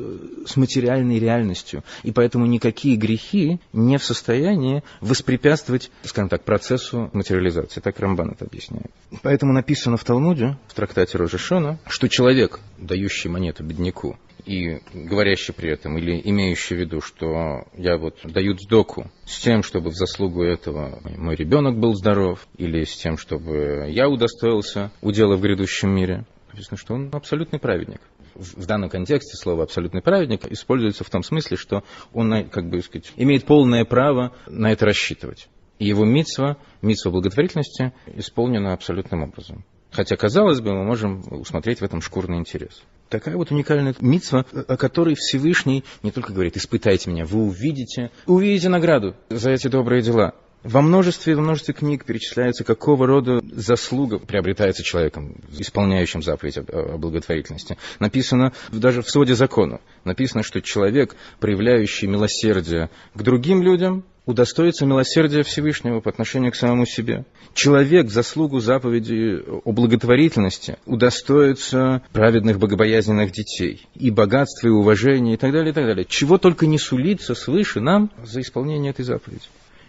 с 0.47 0.57
материальной 0.57 1.19
реальностью, 1.19 1.83
и 2.03 2.13
поэтому 2.13 2.47
никакие 2.47 2.97
грехи 2.97 3.61
не 3.73 3.99
в 3.99 4.05
состоянии 4.05 4.83
воспрепятствовать, 5.01 5.91
скажем 6.03 6.29
так, 6.29 6.45
процессу 6.45 7.11
материализации. 7.13 7.81
Так 7.81 7.99
Рамбан 7.99 8.33
это 8.33 8.45
объясняет. 8.45 8.91
Поэтому 9.23 9.53
написано 9.53 9.97
в 9.97 10.05
Талмуде, 10.05 10.59
в 10.69 10.75
трактате 10.75 11.19
Рожешона, 11.19 11.79
что 11.87 12.09
человек, 12.09 12.61
дающий 12.79 13.29
монету 13.29 13.65
бедняку, 13.65 14.17
и 14.47 14.81
говорящий 14.95 15.53
при 15.53 15.71
этом, 15.71 15.99
или 15.99 16.21
имеющий 16.25 16.75
в 16.75 16.79
виду, 16.79 17.01
что 17.01 17.67
я 17.77 17.99
вот 17.99 18.21
даю 18.25 18.57
сдоку 18.57 19.11
с 19.25 19.39
тем, 19.41 19.63
чтобы 19.63 19.91
в 19.91 19.95
заслугу 19.95 20.43
этого 20.43 21.01
мой 21.17 21.35
ребенок 21.35 21.79
был 21.79 21.95
здоров, 21.95 22.47
или 22.57 22.85
с 22.85 22.97
тем, 22.97 23.19
чтобы 23.19 23.87
я 23.89 24.09
удостоился 24.09 24.93
удела 25.03 25.37
в 25.37 25.41
грядущем 25.41 25.91
мире, 25.91 26.25
написано, 26.53 26.79
что 26.79 26.95
он 26.95 27.11
абсолютный 27.13 27.59
праведник. 27.59 28.01
В 28.35 28.67
данном 28.67 28.91
контексте 28.91 29.35
слово 29.37 29.65
«абсолютный 29.65 30.03
праведник» 30.03 30.47
используется 30.47 31.05
в 31.05 31.11
том 31.11 31.23
смысле, 31.23 31.57
что 31.57 31.85
он, 32.13 32.49
как 32.51 32.69
бы 32.69 32.81
сказать, 32.83 33.13
имеет 33.17 33.47
полное 33.47 33.85
право 33.87 34.33
на 34.47 34.73
это 34.73 34.85
рассчитывать. 34.85 35.49
И 35.79 35.87
его 35.87 36.05
митсва, 36.05 36.59
митсва 36.83 37.11
благотворительности, 37.11 37.93
исполнена 38.15 38.75
абсолютным 38.75 39.23
образом. 39.23 39.65
Хотя, 39.91 40.17
казалось 40.17 40.61
бы, 40.61 40.75
мы 40.75 40.85
можем 40.85 41.23
усмотреть 41.31 41.81
в 41.81 41.85
этом 41.85 42.03
шкурный 42.03 42.39
интерес. 42.39 42.83
Такая 43.09 43.37
вот 43.37 43.51
уникальная 43.51 43.95
митсва, 44.01 44.45
о 44.53 44.77
которой 44.77 45.15
Всевышний 45.15 45.85
не 46.03 46.11
только 46.11 46.33
говорит, 46.33 46.57
испытайте 46.57 47.11
меня, 47.11 47.25
вы 47.25 47.45
увидите, 47.45 48.11
увидите 48.27 48.69
награду 48.69 49.15
за 49.31 49.51
эти 49.51 49.69
добрые 49.69 50.03
дела. 50.03 50.35
Во 50.65 50.83
множестве, 50.83 51.37
во 51.37 51.43
множестве 51.43 51.75
книг 51.75 52.05
перечисляется, 52.05 52.65
какого 52.65 53.07
рода 53.07 53.41
заслуга 53.53 54.19
приобретается 54.19 54.83
человеком, 54.83 55.37
исполняющим 55.57 56.23
заповедь 56.23 56.59
о 56.59 56.99
благотворительности. 56.99 57.79
Написано 58.01 58.53
даже 58.73 59.03
в 59.03 59.09
своде 59.09 59.37
закона, 59.37 59.81
написано, 60.03 60.43
что 60.43 60.61
человек, 60.61 61.15
проявляющий 61.39 62.09
милосердие 62.09 62.91
к 63.15 63.23
другим 63.23 63.63
людям, 63.63 64.03
удостоится 64.27 64.85
милосердия 64.85 65.43
Всевышнего 65.43 66.01
по 66.01 66.11
отношению 66.11 66.53
к 66.53 66.57
самому 66.57 66.85
себе. 66.85 67.25
Человек 67.55 68.07
в 68.07 68.11
заслугу 68.11 68.59
заповеди 68.61 69.43
о 69.65 69.73
благотворительности 69.73 70.77
удостоится 70.85 72.03
праведных 72.13 72.59
богобоязненных 72.59 73.33
детей, 73.33 73.87
и 73.95 74.11
богатства, 74.11 74.67
и 74.69 74.71
уважения, 74.71 75.35
и 75.35 75.37
так 75.37 75.53
далее, 75.53 75.71
и 75.71 75.75
так 75.75 75.87
далее. 75.87 76.05
Чего 76.05 76.39
только 76.39 76.67
не 76.67 76.79
сулится 76.79 77.35
свыше 77.35 77.81
нам 77.81 78.11
за 78.23 78.41
исполнение 78.41 78.91
этой 78.91 79.05
заповеди. 79.05 79.45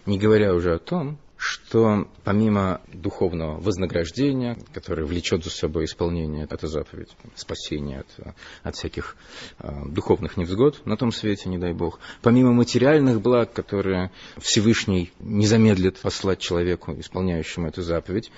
Не 0.06 0.18
говоря 0.18 0.54
уже 0.54 0.74
о 0.74 0.78
том, 0.78 1.18
что 1.38 2.08
помимо 2.24 2.80
духовного 2.92 3.60
вознаграждения, 3.60 4.58
которое 4.74 5.04
влечет 5.04 5.44
за 5.44 5.50
собой 5.50 5.84
исполнение 5.84 6.44
этой 6.44 6.68
заповеди, 6.68 7.12
спасение 7.36 8.00
от, 8.00 8.34
от 8.64 8.74
всяких 8.74 9.16
э, 9.60 9.70
духовных 9.86 10.36
невзгод 10.36 10.84
на 10.84 10.96
том 10.96 11.12
свете, 11.12 11.48
не 11.48 11.56
дай 11.56 11.72
Бог, 11.72 12.00
помимо 12.22 12.52
материальных 12.52 13.20
благ, 13.20 13.52
которые 13.52 14.10
Всевышний 14.38 15.12
не 15.20 15.46
замедлит 15.46 15.98
послать 15.98 16.40
человеку, 16.40 16.92
исполняющему 16.98 17.68
эту 17.68 17.82
заповедь, 17.82 18.32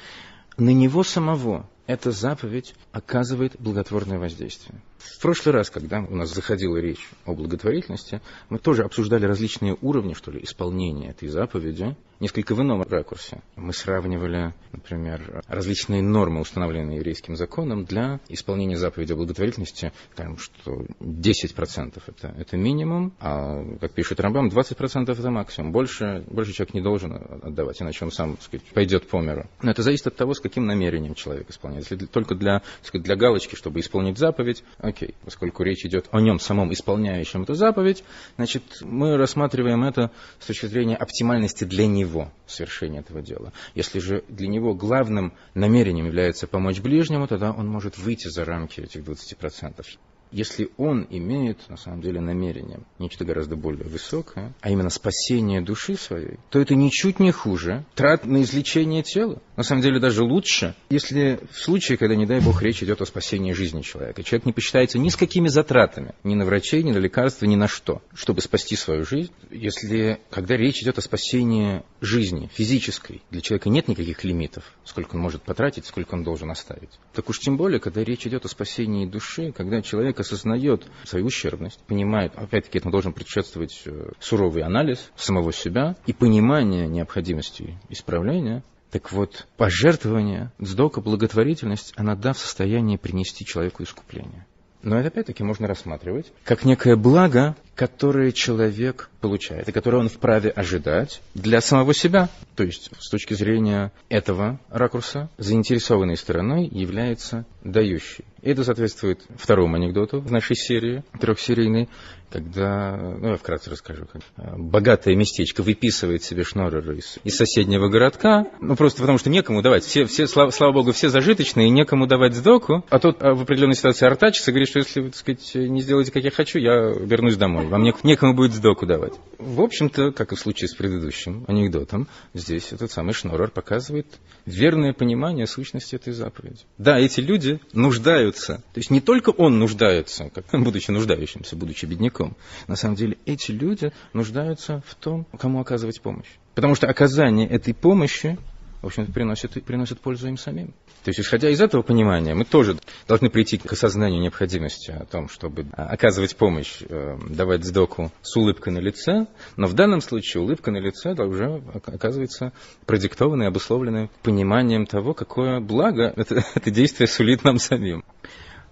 на 0.58 0.70
него 0.70 1.02
самого 1.02 1.66
эта 1.86 2.10
заповедь 2.10 2.74
оказывает 2.92 3.56
благотворное 3.58 4.18
воздействие. 4.18 4.80
В 4.98 5.22
прошлый 5.22 5.54
раз, 5.54 5.70
когда 5.70 6.00
у 6.00 6.14
нас 6.14 6.32
заходила 6.32 6.76
речь 6.76 7.08
о 7.24 7.34
благотворительности, 7.34 8.20
мы 8.50 8.58
тоже 8.58 8.82
обсуждали 8.82 9.24
различные 9.24 9.76
уровни, 9.80 10.12
что 10.12 10.30
ли, 10.30 10.42
исполнения 10.42 11.10
этой 11.10 11.28
заповеди, 11.28 11.96
несколько 12.20 12.54
в 12.54 12.61
ином 12.61 12.83
ракурсе. 12.83 13.40
Мы 13.56 13.72
сравнивали, 13.72 14.52
например, 14.72 15.42
различные 15.48 16.02
нормы, 16.02 16.40
установленные 16.40 16.98
еврейским 16.98 17.35
законом, 17.35 17.85
для 17.85 18.20
исполнения 18.28 18.76
заповеди 18.76 19.12
о 19.12 19.16
благотворительности, 19.16 19.92
скажем, 20.12 20.37
что 20.38 20.85
10% 21.00 22.02
это, 22.06 22.35
это 22.38 22.56
минимум, 22.56 23.12
а, 23.20 23.64
как 23.80 23.92
пишет 23.92 24.20
Рамбам, 24.20 24.48
20% 24.48 25.11
это 25.11 25.30
максимум. 25.30 25.72
Больше, 25.72 26.22
больше 26.28 26.52
человек 26.52 26.74
не 26.74 26.83
должен 26.83 27.14
отдавать, 27.42 27.80
иначе 27.80 28.04
он 28.04 28.12
сам, 28.12 28.37
так 28.37 28.44
сказать, 28.44 28.66
пойдет 28.66 29.09
по 29.09 29.20
миру. 29.20 29.48
Но 29.62 29.70
это 29.70 29.83
зависит 29.83 30.06
от 30.06 30.16
того, 30.16 30.35
с 30.35 30.40
каким 30.40 30.66
намерением 30.66 31.14
человек 31.14 31.48
исполняет. 31.48 31.90
Если 31.90 32.06
только 32.06 32.35
для, 32.35 32.61
так 32.61 32.87
сказать, 32.87 33.04
для 33.04 33.16
галочки, 33.16 33.54
чтобы 33.54 33.80
исполнить 33.80 34.18
заповедь, 34.18 34.62
окей, 34.78 35.14
поскольку 35.24 35.62
речь 35.62 35.87
идет 35.87 36.06
о 36.11 36.20
нем 36.20 36.38
самом, 36.38 36.72
исполняющем 36.72 37.42
эту 37.42 37.54
заповедь, 37.54 38.04
значит, 38.37 38.62
мы 38.83 39.16
рассматриваем 39.16 39.85
это 39.85 40.11
с 40.38 40.46
точки 40.46 40.66
зрения 40.66 40.96
оптимальности 40.96 41.64
для 41.64 41.87
него 41.87 42.10
совершения 42.46 43.01
этого 43.01 43.23
дела. 43.23 43.53
Если 43.75 43.99
же 43.99 44.25
для 44.29 44.49
него 44.49 44.75
главным 44.75 45.33
намерением 45.55 46.07
является 46.07 46.46
помочь 46.46 46.81
ближнему, 46.81 47.27
тогда 47.27 47.53
он 47.53 47.68
может 47.68 47.99
выйти 47.99 48.29
за 48.29 48.44
рамки 48.44 48.81
этих 48.81 49.03
20% 49.03 49.85
если 50.32 50.70
он 50.76 51.06
имеет, 51.10 51.68
на 51.68 51.76
самом 51.76 52.00
деле, 52.00 52.20
намерение 52.20 52.80
нечто 52.98 53.24
гораздо 53.24 53.56
более 53.56 53.84
высокое, 53.84 54.52
а 54.60 54.70
именно 54.70 54.90
спасение 54.90 55.60
души 55.60 55.96
своей, 55.96 56.38
то 56.50 56.60
это 56.60 56.74
ничуть 56.74 57.20
не 57.20 57.32
хуже 57.32 57.84
трат 57.94 58.24
на 58.26 58.42
излечение 58.42 59.02
тела. 59.02 59.40
На 59.56 59.62
самом 59.62 59.82
деле 59.82 59.98
даже 59.98 60.22
лучше, 60.22 60.74
если 60.88 61.40
в 61.50 61.58
случае, 61.58 61.98
когда, 61.98 62.14
не 62.14 62.26
дай 62.26 62.40
бог, 62.40 62.62
речь 62.62 62.82
идет 62.82 63.00
о 63.00 63.06
спасении 63.06 63.52
жизни 63.52 63.82
человека. 63.82 64.22
Человек 64.22 64.46
не 64.46 64.52
посчитается 64.52 64.98
ни 64.98 65.08
с 65.08 65.16
какими 65.16 65.48
затратами, 65.48 66.14
ни 66.24 66.34
на 66.34 66.44
врачей, 66.44 66.82
ни 66.82 66.92
на 66.92 66.98
лекарства, 66.98 67.46
ни 67.46 67.56
на 67.56 67.68
что, 67.68 68.02
чтобы 68.14 68.40
спасти 68.40 68.76
свою 68.76 69.04
жизнь. 69.04 69.32
Если, 69.50 70.20
когда 70.30 70.56
речь 70.56 70.82
идет 70.82 70.98
о 70.98 71.02
спасении 71.02 71.82
жизни 72.00 72.48
физической, 72.54 73.22
для 73.30 73.40
человека 73.40 73.68
нет 73.68 73.88
никаких 73.88 74.24
лимитов, 74.24 74.64
сколько 74.84 75.16
он 75.16 75.22
может 75.22 75.42
потратить, 75.42 75.86
сколько 75.86 76.14
он 76.14 76.22
должен 76.22 76.50
оставить. 76.50 76.90
Так 77.12 77.28
уж 77.28 77.38
тем 77.40 77.56
более, 77.56 77.80
когда 77.80 78.04
речь 78.04 78.26
идет 78.26 78.44
о 78.44 78.48
спасении 78.48 79.06
души, 79.06 79.52
когда 79.52 79.82
человек 79.82 80.19
осознает 80.20 80.87
свою 81.04 81.26
ущербность, 81.26 81.80
понимает, 81.87 82.33
опять-таки 82.37 82.78
этому 82.78 82.92
должен 82.92 83.12
предшествовать 83.12 83.83
э, 83.87 84.11
суровый 84.20 84.62
анализ 84.62 85.11
самого 85.16 85.52
себя 85.52 85.96
и 86.06 86.12
понимание 86.12 86.87
необходимости 86.87 87.78
исправления, 87.88 88.62
так 88.90 89.12
вот, 89.12 89.46
пожертвование, 89.56 90.52
сдока, 90.59 91.00
благотворительность, 91.00 91.92
она 91.96 92.16
да 92.16 92.33
в 92.33 92.38
состоянии 92.38 92.96
принести 92.96 93.44
человеку 93.44 93.83
искупление. 93.83 94.46
Но 94.83 94.98
это 94.98 95.09
опять-таки 95.09 95.44
можно 95.44 95.66
рассматривать 95.66 96.33
как 96.44 96.64
некое 96.64 96.96
благо, 96.96 97.54
которое 97.80 98.30
человек 98.30 99.08
получает, 99.22 99.70
и 99.70 99.72
которое 99.72 99.96
он 99.96 100.10
вправе 100.10 100.50
ожидать 100.50 101.22
для 101.34 101.62
самого 101.62 101.94
себя. 101.94 102.28
То 102.54 102.62
есть, 102.62 102.90
с 102.98 103.08
точки 103.08 103.32
зрения 103.32 103.90
этого 104.10 104.60
ракурса, 104.68 105.30
заинтересованной 105.38 106.18
стороной 106.18 106.68
является 106.70 107.46
дающий. 107.64 108.26
И 108.42 108.50
это 108.50 108.64
соответствует 108.64 109.20
второму 109.34 109.76
анекдоту 109.76 110.20
в 110.20 110.30
нашей 110.30 110.56
серии, 110.56 111.04
трехсерийной, 111.18 111.88
когда, 112.30 112.96
ну, 112.96 113.30
я 113.30 113.36
вкратце 113.36 113.70
расскажу, 113.70 114.06
как 114.10 114.22
э, 114.36 114.56
богатое 114.56 115.16
местечко 115.16 115.62
выписывает 115.62 116.22
себе 116.22 116.44
шнорера 116.44 116.94
из, 116.94 117.18
из 117.24 117.36
соседнего 117.36 117.88
городка, 117.88 118.46
ну, 118.60 118.76
просто 118.76 119.00
потому 119.00 119.18
что 119.18 119.30
некому 119.30 119.62
давать, 119.62 119.84
все, 119.84 120.06
все 120.06 120.26
слава, 120.26 120.50
слава 120.50 120.72
богу, 120.72 120.92
все 120.92 121.08
зажиточные, 121.08 121.66
и 121.66 121.70
некому 121.70 122.06
давать 122.06 122.34
сдоку, 122.34 122.84
а 122.88 122.98
тот 122.98 123.22
а 123.22 123.34
в 123.34 123.42
определенной 123.42 123.74
ситуации 123.74 124.06
артачится, 124.06 124.52
говорит, 124.52 124.68
что 124.68 124.78
если, 124.78 125.02
так 125.02 125.16
сказать, 125.16 125.54
не 125.54 125.80
сделаете, 125.80 126.12
как 126.12 126.22
я 126.22 126.30
хочу, 126.30 126.58
я 126.58 126.92
вернусь 126.92 127.36
домой, 127.36 127.66
вам 127.70 127.83
не, 127.83 127.94
некому 128.02 128.35
будет 128.35 128.52
сдоку 128.52 128.87
давать. 128.87 129.14
В 129.38 129.61
общем-то, 129.61 130.12
как 130.12 130.33
и 130.33 130.37
в 130.37 130.40
случае 130.40 130.68
с 130.68 130.74
предыдущим 130.74 131.44
анекдотом, 131.48 132.09
здесь 132.35 132.72
этот 132.72 132.90
самый 132.90 133.14
шнорер 133.14 133.50
показывает 133.50 134.06
верное 134.44 134.92
понимание 134.92 135.46
сущности 135.46 135.94
этой 135.94 136.12
заповеди. 136.12 136.61
Да, 136.78 136.98
эти 136.98 137.20
люди 137.20 137.61
нуждаются, 137.72 138.56
то 138.74 138.78
есть 138.78 138.90
не 138.90 139.00
только 139.00 139.30
он 139.30 139.59
нуждается, 139.59 140.30
как, 140.30 140.46
будучи 140.52 140.90
нуждающимся, 140.90 141.56
будучи 141.56 141.87
бедняком. 141.87 142.37
На 142.66 142.76
самом 142.76 142.96
деле 142.96 143.16
эти 143.24 143.52
люди 143.52 143.92
нуждаются 144.12 144.83
в 144.87 144.94
том, 144.96 145.26
кому 145.38 145.61
оказывать 145.61 146.00
помощь. 146.02 146.28
Потому 146.54 146.74
что 146.74 146.88
оказание 146.88 147.48
этой 147.48 147.72
помощи, 147.72 148.37
в 148.82 148.86
общем-то, 148.86 149.12
приносит, 149.12 149.52
приносит 149.64 150.00
пользу 150.00 150.28
им 150.28 150.36
самим. 150.36 150.68
То 151.04 151.08
есть, 151.08 151.20
исходя 151.20 151.50
из 151.50 151.60
этого 151.60 151.82
понимания, 151.82 152.34
мы 152.34 152.44
тоже 152.44 152.78
должны 153.06 153.30
прийти 153.30 153.58
к 153.58 153.72
осознанию 153.72 154.20
необходимости 154.20 154.90
о 154.90 155.04
том, 155.04 155.28
чтобы 155.28 155.66
а, 155.72 155.86
оказывать 155.86 156.36
помощь, 156.36 156.82
э, 156.88 157.18
давать 157.28 157.64
сдоку 157.64 158.10
с 158.22 158.36
улыбкой 158.36 158.72
на 158.72 158.78
лице, 158.78 159.26
но 159.56 159.66
в 159.66 159.74
данном 159.74 160.00
случае 160.00 160.42
улыбка 160.42 160.70
на 160.70 160.78
лице 160.78 161.12
уже 161.12 161.62
оказывается 161.86 162.52
продиктованной, 162.86 163.48
обусловленной 163.48 164.10
пониманием 164.22 164.86
того, 164.86 165.14
какое 165.14 165.60
благо 165.60 166.12
это, 166.16 166.44
это 166.54 166.70
действие 166.70 167.06
сулит 167.06 167.44
нам 167.44 167.58
самим. 167.58 168.04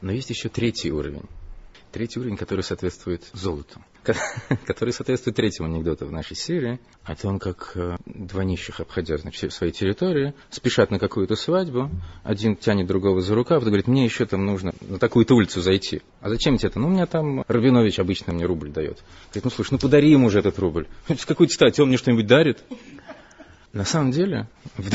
Но 0.00 0.12
есть 0.12 0.30
еще 0.30 0.48
третий 0.48 0.92
уровень 0.92 1.24
Третий 1.92 2.20
уровень, 2.20 2.36
который 2.36 2.60
соответствует 2.60 3.22
золоту. 3.32 3.80
Который 4.66 4.92
соответствует 4.92 5.36
третьему 5.36 5.68
анекдоту 5.68 6.06
в 6.06 6.12
нашей 6.12 6.36
серии. 6.36 6.78
О 7.04 7.14
том, 7.14 7.38
как 7.38 7.72
э, 7.74 7.96
два 8.06 8.44
нищих, 8.44 8.80
обходя 8.80 9.16
значит, 9.18 9.52
свои 9.52 9.70
территории, 9.70 10.34
спешат 10.50 10.90
на 10.90 10.98
какую-то 10.98 11.34
свадьбу. 11.34 11.90
Один 12.22 12.56
тянет 12.56 12.86
другого 12.86 13.20
за 13.20 13.34
рукав, 13.34 13.64
говорит, 13.64 13.86
мне 13.86 14.04
еще 14.04 14.26
там 14.26 14.46
нужно 14.46 14.72
на 14.80 14.98
такую-то 14.98 15.34
улицу 15.34 15.60
зайти. 15.60 16.02
А 16.20 16.28
зачем 16.28 16.56
тебе 16.56 16.68
это? 16.68 16.78
Ну, 16.78 16.88
у 16.88 16.90
меня 16.90 17.06
там 17.06 17.44
Рабинович 17.48 17.98
обычно 17.98 18.32
мне 18.32 18.46
рубль 18.46 18.70
дает. 18.70 18.98
Говорит, 19.30 19.44
ну, 19.44 19.50
слушай, 19.50 19.72
ну 19.72 19.78
подари 19.78 20.10
ему 20.10 20.26
уже 20.26 20.38
этот 20.40 20.58
рубль. 20.58 20.86
С 21.08 21.26
какой 21.26 21.48
стати? 21.48 21.80
Он 21.80 21.88
мне 21.88 21.96
что-нибудь 21.96 22.26
дарит? 22.26 22.64
На 23.72 23.84
самом 23.84 24.12
деле, 24.12 24.48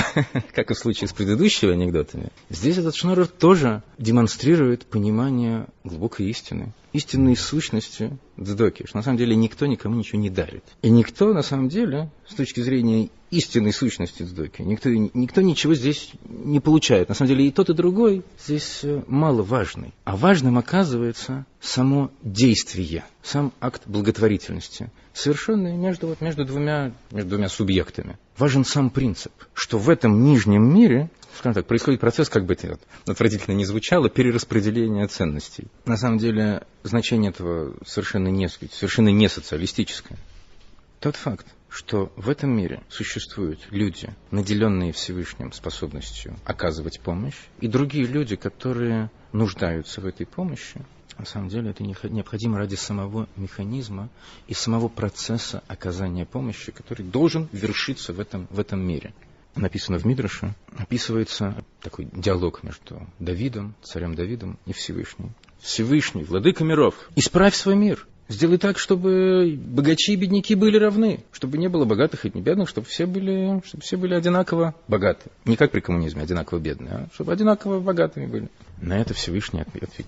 как 0.54 0.72
и 0.72 0.74
в 0.74 0.78
случае 0.78 1.08
с 1.08 1.14
предыдущими 1.14 1.74
анекдотами, 1.74 2.30
здесь 2.50 2.78
этот 2.78 2.96
Шнорер 2.96 3.28
тоже 3.28 3.84
демонстрирует 4.00 4.86
понимание 4.88 5.68
глубокой 5.84 6.28
истины, 6.30 6.74
истинной 6.94 7.36
сущности 7.36 8.18
Дздоки, 8.40 8.86
что 8.88 8.98
на 8.98 9.04
самом 9.04 9.18
деле 9.18 9.36
никто 9.36 9.66
никому 9.66 9.96
ничего 9.96 10.22
не 10.22 10.30
дарит. 10.30 10.64
И 10.82 10.90
никто, 10.90 11.34
на 11.34 11.42
самом 11.42 11.70
деле, 11.70 12.10
с 12.28 12.36
точки 12.36 12.62
зрения 12.62 13.10
истинной 13.32 13.74
сущности 13.74 14.24
Дздоки, 14.24 14.62
никто, 14.62 14.90
никто 14.90 15.42
ничего 15.42 15.74
здесь 15.74 16.12
не 16.24 16.60
получает. 16.60 17.10
На 17.10 17.16
самом 17.16 17.30
деле 17.30 17.48
и 17.48 17.52
тот, 17.52 17.70
и 17.70 17.74
другой 17.74 18.24
здесь 18.40 18.80
э, 18.84 19.04
мало 19.08 19.42
важный. 19.42 19.94
А 20.04 20.16
важным 20.16 20.58
оказывается 20.58 21.46
само 21.60 22.12
действие, 22.22 23.04
сам 23.24 23.52
акт 23.60 23.84
благотворительности, 23.86 24.92
совершенный 25.14 25.76
между, 25.76 26.08
вот, 26.08 26.22
между, 26.22 26.46
двумя, 26.46 26.94
между 27.12 27.30
двумя 27.32 27.50
субъектами. 27.50 28.18
Важен 28.38 28.66
сам 28.66 28.90
принцип, 28.90 29.32
что 29.54 29.80
в 29.80 29.90
этом 29.90 30.24
нижнем 30.24 30.64
мире 30.74 31.10
скажем 31.38 31.54
так, 31.54 31.68
происходит 31.68 32.00
процесс, 32.00 32.30
как 32.30 32.46
бы 32.46 32.54
это 32.54 32.80
отвратительно 33.06 33.56
не 33.56 33.66
звучало, 33.66 34.10
перераспределения 34.10 35.08
ценностей. 35.08 35.68
На 35.86 35.98
самом 35.98 36.18
деле, 36.18 36.66
значение 36.84 37.32
этого 37.32 37.76
совершенно 37.86 38.28
не, 38.28 38.48
совершенно 38.48 39.10
не 39.10 39.28
социалистическое. 39.28 40.18
Тот 41.00 41.16
факт, 41.16 41.48
что 41.70 42.14
в 42.16 42.30
этом 42.30 42.56
мире 42.56 42.82
существуют 42.88 43.68
люди, 43.72 44.10
наделенные 44.32 44.94
Всевышним 44.94 45.52
способностью 45.52 46.36
оказывать 46.46 47.02
помощь, 47.02 47.38
и 47.60 47.68
другие 47.68 48.06
люди, 48.06 48.36
которые 48.36 49.10
нуждаются 49.32 50.00
в 50.00 50.06
этой 50.06 50.26
помощи, 50.26 50.82
на 51.18 51.26
самом 51.26 51.50
деле 51.50 51.72
это 51.72 51.84
необходимо 51.84 52.58
ради 52.58 52.76
самого 52.76 53.28
механизма 53.36 54.10
и 54.48 54.54
самого 54.54 54.88
процесса 54.88 55.64
оказания 55.68 56.26
помощи, 56.26 56.72
который 56.72 57.06
должен 57.06 57.50
вершиться 57.52 58.14
в 58.14 58.20
этом, 58.20 58.48
в 58.50 58.60
этом 58.60 58.80
мире 58.80 59.14
написано 59.56 59.98
в 60.00 60.06
Мидраше, 60.06 60.54
описывается 60.78 61.64
такой 61.82 62.08
диалог 62.12 62.64
между 62.64 63.08
Давидом, 63.20 63.76
царем 63.82 64.16
Давидом 64.16 64.58
и 64.66 64.74
Всевышним. 64.74 65.34
Всевышний, 65.60 66.24
владыка 66.24 66.64
миров, 66.64 66.96
исправь 67.16 67.56
свой 67.56 67.76
мир. 67.76 68.06
Сделай 68.30 68.58
так, 68.58 68.80
чтобы 68.80 69.60
богачи 69.62 70.14
и 70.14 70.16
бедняки 70.16 70.56
были 70.56 70.78
равны, 70.78 71.24
чтобы 71.32 71.58
не 71.58 71.68
было 71.68 71.84
богатых 71.84 72.26
и 72.26 72.32
не 72.34 72.42
бедных, 72.42 72.70
чтобы 72.70 72.88
все 72.88 73.06
были, 73.06 73.62
чтобы 73.66 73.84
все 73.84 73.98
были 73.98 74.14
одинаково 74.14 74.74
богаты. 74.88 75.30
Не 75.46 75.58
как 75.58 75.72
при 75.72 75.82
коммунизме, 75.82 76.24
одинаково 76.24 76.60
бедные, 76.60 76.94
а 76.94 77.08
чтобы 77.14 77.34
одинаково 77.34 77.82
богатыми 77.82 78.26
были. 78.28 78.50
На 78.82 79.00
это 79.00 79.14
Всевышний 79.14 79.64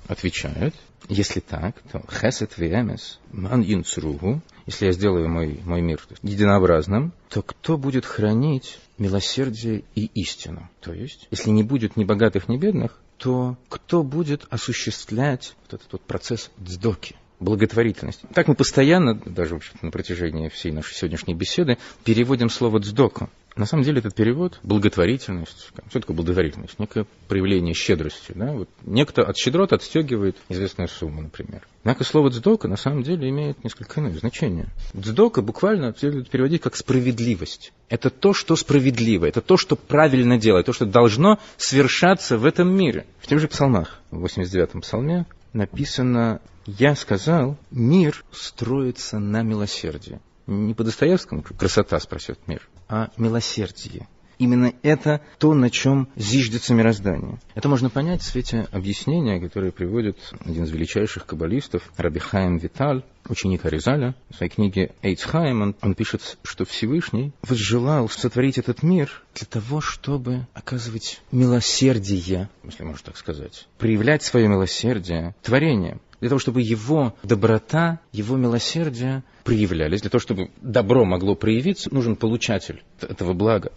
отвечает, 0.08 0.74
если 1.10 1.42
так, 1.42 1.76
то 1.92 2.02
хесет 2.10 2.58
вемес 2.58 3.20
ман 3.32 3.64
инцругу, 3.64 4.42
если 4.66 4.88
я 4.88 4.92
сделаю 4.92 5.30
мой, 5.30 5.60
мой 5.66 5.82
мир 5.82 6.02
единообразным, 6.24 7.14
то 7.30 7.42
кто 7.42 7.78
будет 7.78 8.06
хранить 8.06 8.80
милосердие 8.98 9.84
и 9.96 10.06
истину? 10.06 10.70
То 10.82 10.94
есть, 10.94 11.28
если 11.32 11.52
не 11.52 11.64
будет 11.64 11.98
ни 11.98 12.04
богатых, 12.04 12.48
ни 12.48 12.58
бедных, 12.58 13.00
то 13.18 13.58
кто 13.70 14.04
будет 14.04 14.46
осуществлять 14.50 15.56
вот 15.64 15.80
этот 15.80 15.94
вот 15.94 16.02
процесс 16.02 16.52
дздоки? 16.60 17.16
Благотворительность. 17.40 18.22
Так 18.34 18.48
мы 18.48 18.56
постоянно, 18.56 19.16
даже 19.16 19.60
на 19.82 19.92
протяжении 19.92 20.50
всей 20.50 20.72
нашей 20.72 20.94
сегодняшней 20.94 21.34
беседы, 21.34 21.78
переводим 22.04 22.50
слово 22.50 22.80
«дздоку». 22.80 23.30
На 23.56 23.66
самом 23.66 23.84
деле 23.84 24.00
этот 24.00 24.14
перевод– 24.16 24.60
благотворительность. 24.64 25.72
Что 25.90 26.02
такое 26.02 26.18
благотворительность? 26.18 26.78
Некое 26.78 27.06
проявление 27.30 27.74
щедрости. 27.74 28.34
Да? 28.36 28.52
Вот 28.52 28.68
некто 28.84 29.24
от 29.24 29.38
щедрот 29.38 29.72
отстегивает 29.72 30.36
известную 30.50 30.90
сумму, 30.90 31.22
например. 31.22 31.66
Однако 31.84 32.04
слово 32.04 32.32
«дздока» 32.32 32.68
на 32.68 32.76
самом 32.76 33.04
деле 33.04 33.30
имеет 33.30 33.64
несколько 33.64 34.02
иное 34.02 34.12
значение. 34.18 34.68
«Дздока» 34.94 35.42
буквально 35.42 35.96
следует 35.98 36.30
переводить 36.30 36.62
как 36.62 36.76
«справедливость». 36.76 37.72
Это 37.88 38.10
то, 38.10 38.34
что 38.34 38.58
справедливо, 38.58 39.26
это 39.26 39.40
то, 39.40 39.56
что 39.56 39.78
правильно 39.78 40.38
делать, 40.38 40.66
то, 40.66 40.74
что 40.74 40.86
должно 40.86 41.40
свершаться 41.56 42.38
в 42.38 42.46
этом 42.46 42.76
мире. 42.76 43.06
В 43.20 43.28
тех 43.28 43.40
же 43.40 43.48
псалмах, 43.48 44.02
в 44.12 44.26
89-м 44.26 44.82
псалме, 44.82 45.26
написано 45.56 46.42
«Я 46.66 46.96
сказал, 46.96 47.58
мир 47.72 48.24
строится 48.32 49.20
на 49.20 49.42
милосердии». 49.42 50.20
Не 50.48 50.76
по 50.76 50.84
Достоевскому 50.84 51.42
красота 51.42 52.00
спросит 52.00 52.40
мир, 52.48 52.70
а 52.88 53.10
милосердие. 53.18 54.08
Именно 54.38 54.74
это 54.84 55.22
то, 55.40 55.54
на 55.54 55.70
чем 55.70 56.10
зиждется 56.16 56.74
мироздание. 56.74 57.40
Это 57.54 57.70
можно 57.70 57.90
понять 57.90 58.22
в 58.22 58.26
свете 58.26 58.68
объяснения, 58.72 59.40
которое 59.40 59.72
приводит 59.72 60.18
один 60.44 60.64
из 60.64 60.72
величайших 60.72 61.26
каббалистов, 61.26 61.92
Раби 61.98 62.20
Хаим 62.20 62.58
Виталь, 62.58 63.04
ученик 63.28 63.66
Аризаля. 63.66 64.16
В 64.30 64.36
своей 64.36 64.52
книге 64.52 64.92
Эйцхайм 65.02 65.62
он, 65.62 65.76
он 65.82 65.96
пишет, 65.96 66.38
что 66.44 66.66
Всевышний 66.66 67.32
возжелал 67.42 68.10
сотворить 68.10 68.58
этот 68.58 68.84
мир 68.84 69.24
для 69.34 69.46
того, 69.46 69.82
чтобы 69.82 70.48
оказывать 70.54 71.22
милосердие, 71.32 72.50
если 72.64 72.84
можно 72.84 73.06
так 73.06 73.18
сказать, 73.18 73.68
проявлять 73.78 74.24
свое 74.24 74.48
милосердие 74.48 75.36
творением 75.42 76.02
для 76.20 76.30
того, 76.30 76.40
чтобы 76.40 76.62
его 76.62 77.14
доброта, 77.24 78.00
его 78.12 78.36
милосердие 78.38 79.24
проявлялись, 79.44 80.02
для 80.02 80.10
того, 80.10 80.20
чтобы 80.20 80.50
добро 80.62 81.06
могло 81.06 81.36
проявиться, 81.36 81.94
нужен 81.94 82.16
получатель 82.16 82.84
этого 83.00 83.34
блага. 83.34 83.72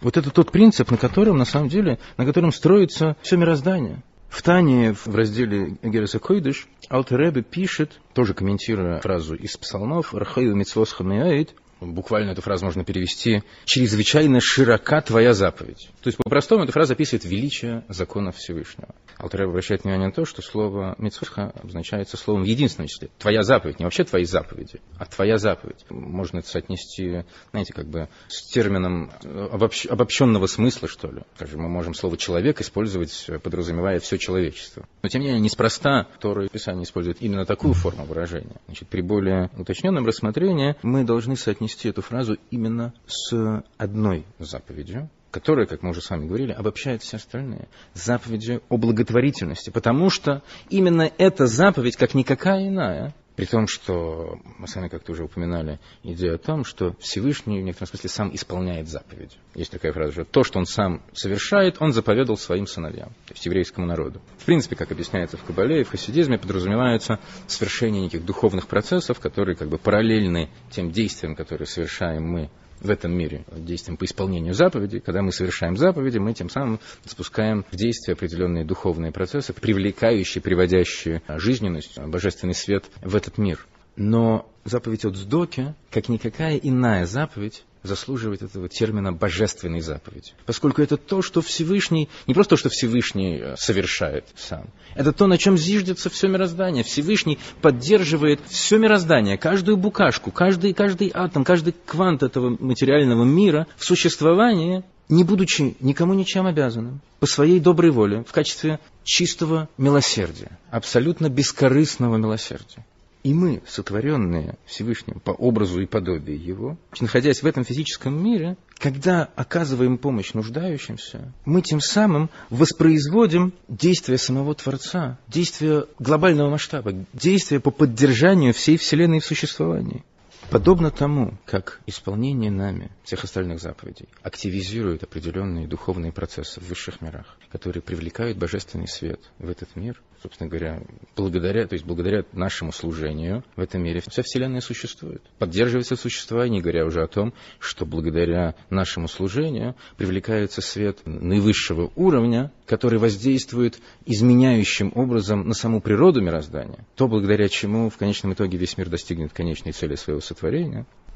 Вот 0.00 0.16
это 0.16 0.30
тот 0.30 0.52
принцип, 0.52 0.90
на 0.90 0.96
котором, 0.96 1.38
на 1.38 1.44
самом 1.44 1.68
деле, 1.68 1.98
на 2.16 2.24
котором 2.24 2.52
строится 2.52 3.16
все 3.22 3.36
мироздание. 3.36 4.02
В 4.28 4.42
Тане, 4.42 4.92
в 4.92 5.14
разделе 5.14 5.78
Гереса 5.82 6.18
Койдыш, 6.18 6.66
Алтеребе 6.90 7.42
пишет, 7.42 8.00
тоже 8.12 8.34
комментируя 8.34 9.00
фразу 9.00 9.34
из 9.34 9.56
псалмов, 9.56 10.14
«Рахаю 10.14 10.54
хамеаид», 10.54 11.54
Буквально 11.78 12.30
эту 12.30 12.40
фразу 12.40 12.64
можно 12.64 12.84
перевести 12.84 13.42
«чрезвычайно 13.66 14.40
широка 14.40 15.02
твоя 15.02 15.34
заповедь». 15.34 15.90
То 16.02 16.08
есть, 16.08 16.16
по-простому, 16.16 16.64
эта 16.64 16.72
фраза 16.72 16.94
описывает 16.94 17.24
величие 17.26 17.84
закона 17.88 18.32
Всевышнего. 18.32 18.94
Алтарев 19.18 19.48
обращает 19.48 19.84
внимание 19.84 20.08
на 20.08 20.12
то, 20.12 20.24
что 20.24 20.42
слово 20.42 20.94
«митцвоха» 20.98 21.52
обозначается 21.54 22.16
словом 22.16 22.42
в 22.42 22.46
единственном 22.46 22.88
числе. 22.88 23.08
Твоя 23.18 23.42
заповедь, 23.42 23.78
не 23.78 23.84
вообще 23.84 24.04
твои 24.04 24.24
заповеди, 24.24 24.80
а 24.98 25.04
твоя 25.06 25.38
заповедь. 25.38 25.84
Можно 25.90 26.38
это 26.38 26.48
соотнести, 26.48 27.24
знаете, 27.50 27.72
как 27.72 27.86
бы 27.86 28.08
с 28.28 28.50
термином 28.50 29.10
обобщ... 29.24 29.86
обобщенного 29.86 30.46
смысла, 30.46 30.88
что 30.88 31.08
ли. 31.08 31.22
Скажем, 31.36 31.62
мы 31.62 31.68
можем 31.68 31.94
слово 31.94 32.16
«человек» 32.16 32.60
использовать, 32.60 33.30
подразумевая 33.42 34.00
все 34.00 34.18
человечество. 34.18 34.86
Но, 35.02 35.08
тем 35.08 35.20
не 35.20 35.28
менее, 35.28 35.42
неспроста 35.42 36.06
Торы 36.20 36.48
Писание 36.48 36.84
использует 36.84 37.22
именно 37.22 37.44
такую 37.44 37.74
форму 37.74 38.04
выражения. 38.04 38.56
Значит, 38.66 38.88
при 38.88 39.00
более 39.00 39.50
уточненном 39.56 40.06
рассмотрении 40.06 40.76
мы 40.82 41.04
должны 41.04 41.36
соотнести 41.36 41.66
отнести 41.66 41.88
эту 41.88 42.02
фразу 42.02 42.36
именно 42.50 42.94
с 43.06 43.64
одной 43.76 44.24
заповедью, 44.38 45.10
которая, 45.36 45.66
как 45.66 45.82
мы 45.82 45.90
уже 45.90 46.00
с 46.00 46.08
вами 46.08 46.26
говорили, 46.26 46.52
обобщает 46.52 47.02
все 47.02 47.18
остальные. 47.18 47.68
Заповеди 47.92 48.60
о 48.70 48.78
благотворительности. 48.78 49.68
Потому 49.68 50.08
что 50.08 50.42
именно 50.70 51.10
эта 51.18 51.46
заповедь, 51.46 51.96
как 51.96 52.14
никакая 52.14 52.68
иная, 52.68 53.14
при 53.36 53.44
том, 53.44 53.66
что 53.66 54.40
мы 54.56 54.66
с 54.66 54.74
вами 54.74 54.88
как-то 54.88 55.12
уже 55.12 55.24
упоминали 55.24 55.78
идею 56.02 56.36
о 56.36 56.38
том, 56.38 56.64
что 56.64 56.96
Всевышний 57.00 57.60
в 57.60 57.64
некотором 57.64 57.88
смысле 57.88 58.08
сам 58.08 58.34
исполняет 58.34 58.88
заповедь. 58.88 59.36
Есть 59.54 59.72
такая 59.72 59.92
фраза, 59.92 60.12
что 60.12 60.24
то, 60.24 60.42
что 60.42 60.58
он 60.58 60.64
сам 60.64 61.02
совершает, 61.12 61.76
он 61.80 61.92
заповедал 61.92 62.38
своим 62.38 62.66
сыновьям, 62.66 63.10
то 63.26 63.34
есть 63.34 63.44
еврейскому 63.44 63.86
народу. 63.86 64.22
В 64.38 64.46
принципе, 64.46 64.74
как 64.74 64.90
объясняется 64.90 65.36
в 65.36 65.44
Кабале 65.44 65.82
и 65.82 65.84
в 65.84 65.90
хасидизме, 65.90 66.38
подразумевается 66.38 67.20
совершение 67.46 68.00
неких 68.00 68.24
духовных 68.24 68.68
процессов, 68.68 69.20
которые 69.20 69.54
как 69.54 69.68
бы 69.68 69.76
параллельны 69.76 70.48
тем 70.70 70.90
действиям, 70.90 71.36
которые 71.36 71.66
совершаем 71.66 72.24
мы 72.24 72.48
в 72.80 72.90
этом 72.90 73.16
мире 73.16 73.44
действием 73.52 73.96
по 73.96 74.04
исполнению 74.04 74.54
заповедей. 74.54 75.00
Когда 75.00 75.22
мы 75.22 75.32
совершаем 75.32 75.76
заповеди, 75.76 76.18
мы 76.18 76.34
тем 76.34 76.48
самым 76.48 76.80
спускаем 77.04 77.64
в 77.70 77.76
действие 77.76 78.14
определенные 78.14 78.64
духовные 78.64 79.12
процессы, 79.12 79.52
привлекающие, 79.52 80.42
приводящие 80.42 81.22
жизненность, 81.28 81.98
божественный 81.98 82.54
свет 82.54 82.84
в 83.02 83.16
этот 83.16 83.38
мир. 83.38 83.66
Но 83.96 84.50
заповедь 84.64 85.04
от 85.04 85.16
Сдоки, 85.16 85.74
как 85.90 86.08
никакая 86.08 86.56
иная 86.56 87.06
заповедь, 87.06 87.64
заслуживает 87.86 88.42
этого 88.42 88.68
термина 88.68 89.12
«божественной 89.12 89.80
заповедь». 89.80 90.34
Поскольку 90.44 90.82
это 90.82 90.96
то, 90.96 91.22
что 91.22 91.40
Всевышний, 91.40 92.08
не 92.26 92.34
просто 92.34 92.50
то, 92.50 92.56
что 92.56 92.68
Всевышний 92.68 93.38
э, 93.38 93.56
совершает 93.56 94.24
сам, 94.36 94.66
это 94.94 95.12
то, 95.12 95.26
на 95.26 95.38
чем 95.38 95.56
зиждется 95.56 96.10
все 96.10 96.28
мироздание. 96.28 96.84
Всевышний 96.84 97.38
поддерживает 97.62 98.40
все 98.48 98.78
мироздание, 98.78 99.38
каждую 99.38 99.76
букашку, 99.76 100.30
каждый, 100.30 100.72
каждый 100.74 101.10
атом, 101.14 101.44
каждый 101.44 101.74
квант 101.84 102.22
этого 102.22 102.56
материального 102.60 103.24
мира 103.24 103.66
в 103.76 103.84
существовании 103.84 104.84
не 105.08 105.24
будучи 105.24 105.76
никому 105.80 106.14
ничем 106.14 106.46
обязанным, 106.46 107.00
по 107.20 107.26
своей 107.26 107.60
доброй 107.60 107.90
воле, 107.90 108.24
в 108.24 108.32
качестве 108.32 108.80
чистого 109.04 109.68
милосердия, 109.78 110.58
абсолютно 110.70 111.28
бескорыстного 111.28 112.16
милосердия. 112.16 112.84
И 113.26 113.34
мы, 113.34 113.60
сотворенные 113.66 114.54
Всевышним 114.66 115.18
по 115.18 115.32
образу 115.32 115.80
и 115.80 115.86
подобию 115.86 116.40
Его, 116.40 116.78
находясь 117.00 117.42
в 117.42 117.46
этом 117.46 117.64
физическом 117.64 118.22
мире, 118.22 118.56
когда 118.78 119.28
оказываем 119.34 119.98
помощь 119.98 120.32
нуждающимся, 120.32 121.32
мы 121.44 121.60
тем 121.60 121.80
самым 121.80 122.30
воспроизводим 122.50 123.52
действия 123.66 124.16
самого 124.16 124.54
Творца, 124.54 125.18
действия 125.26 125.86
глобального 125.98 126.50
масштаба, 126.50 126.92
действия 127.12 127.58
по 127.58 127.72
поддержанию 127.72 128.54
всей 128.54 128.76
Вселенной 128.76 129.18
в 129.18 129.24
существовании. 129.24 130.04
Подобно 130.50 130.92
тому, 130.92 131.36
как 131.44 131.80
исполнение 131.86 132.52
нами 132.52 132.92
всех 133.02 133.24
остальных 133.24 133.60
заповедей 133.60 134.08
активизирует 134.22 135.02
определенные 135.02 135.66
духовные 135.66 136.12
процессы 136.12 136.60
в 136.60 136.68
высших 136.68 137.00
мирах, 137.00 137.36
которые 137.50 137.82
привлекают 137.82 138.38
божественный 138.38 138.86
свет 138.86 139.20
в 139.38 139.50
этот 139.50 139.74
мир, 139.74 140.00
собственно 140.22 140.48
говоря, 140.48 140.82
благодаря, 141.16 141.66
то 141.66 141.74
есть 141.74 141.84
благодаря 141.84 142.24
нашему 142.32 142.72
служению 142.72 143.44
в 143.56 143.60
этом 143.60 143.82
мире 143.82 144.00
вся 144.06 144.22
Вселенная 144.22 144.60
существует. 144.60 145.22
Поддерживается 145.38 145.96
существование, 145.96 146.62
говоря 146.62 146.86
уже 146.86 147.02
о 147.02 147.08
том, 147.08 147.34
что 147.58 147.84
благодаря 147.84 148.54
нашему 148.70 149.08
служению 149.08 149.74
привлекается 149.96 150.60
свет 150.60 150.98
наивысшего 151.04 151.90
уровня, 151.96 152.52
который 152.66 152.98
воздействует 152.98 153.80
изменяющим 154.04 154.92
образом 154.94 155.46
на 155.46 155.54
саму 155.54 155.80
природу 155.80 156.22
мироздания, 156.22 156.86
то 156.94 157.08
благодаря 157.08 157.48
чему 157.48 157.90
в 157.90 157.96
конечном 157.96 158.32
итоге 158.32 158.58
весь 158.58 158.76
мир 158.78 158.88
достигнет 158.88 159.32
конечной 159.32 159.72
цели 159.72 159.96
своего 159.96 160.20
сотворения. 160.20 160.35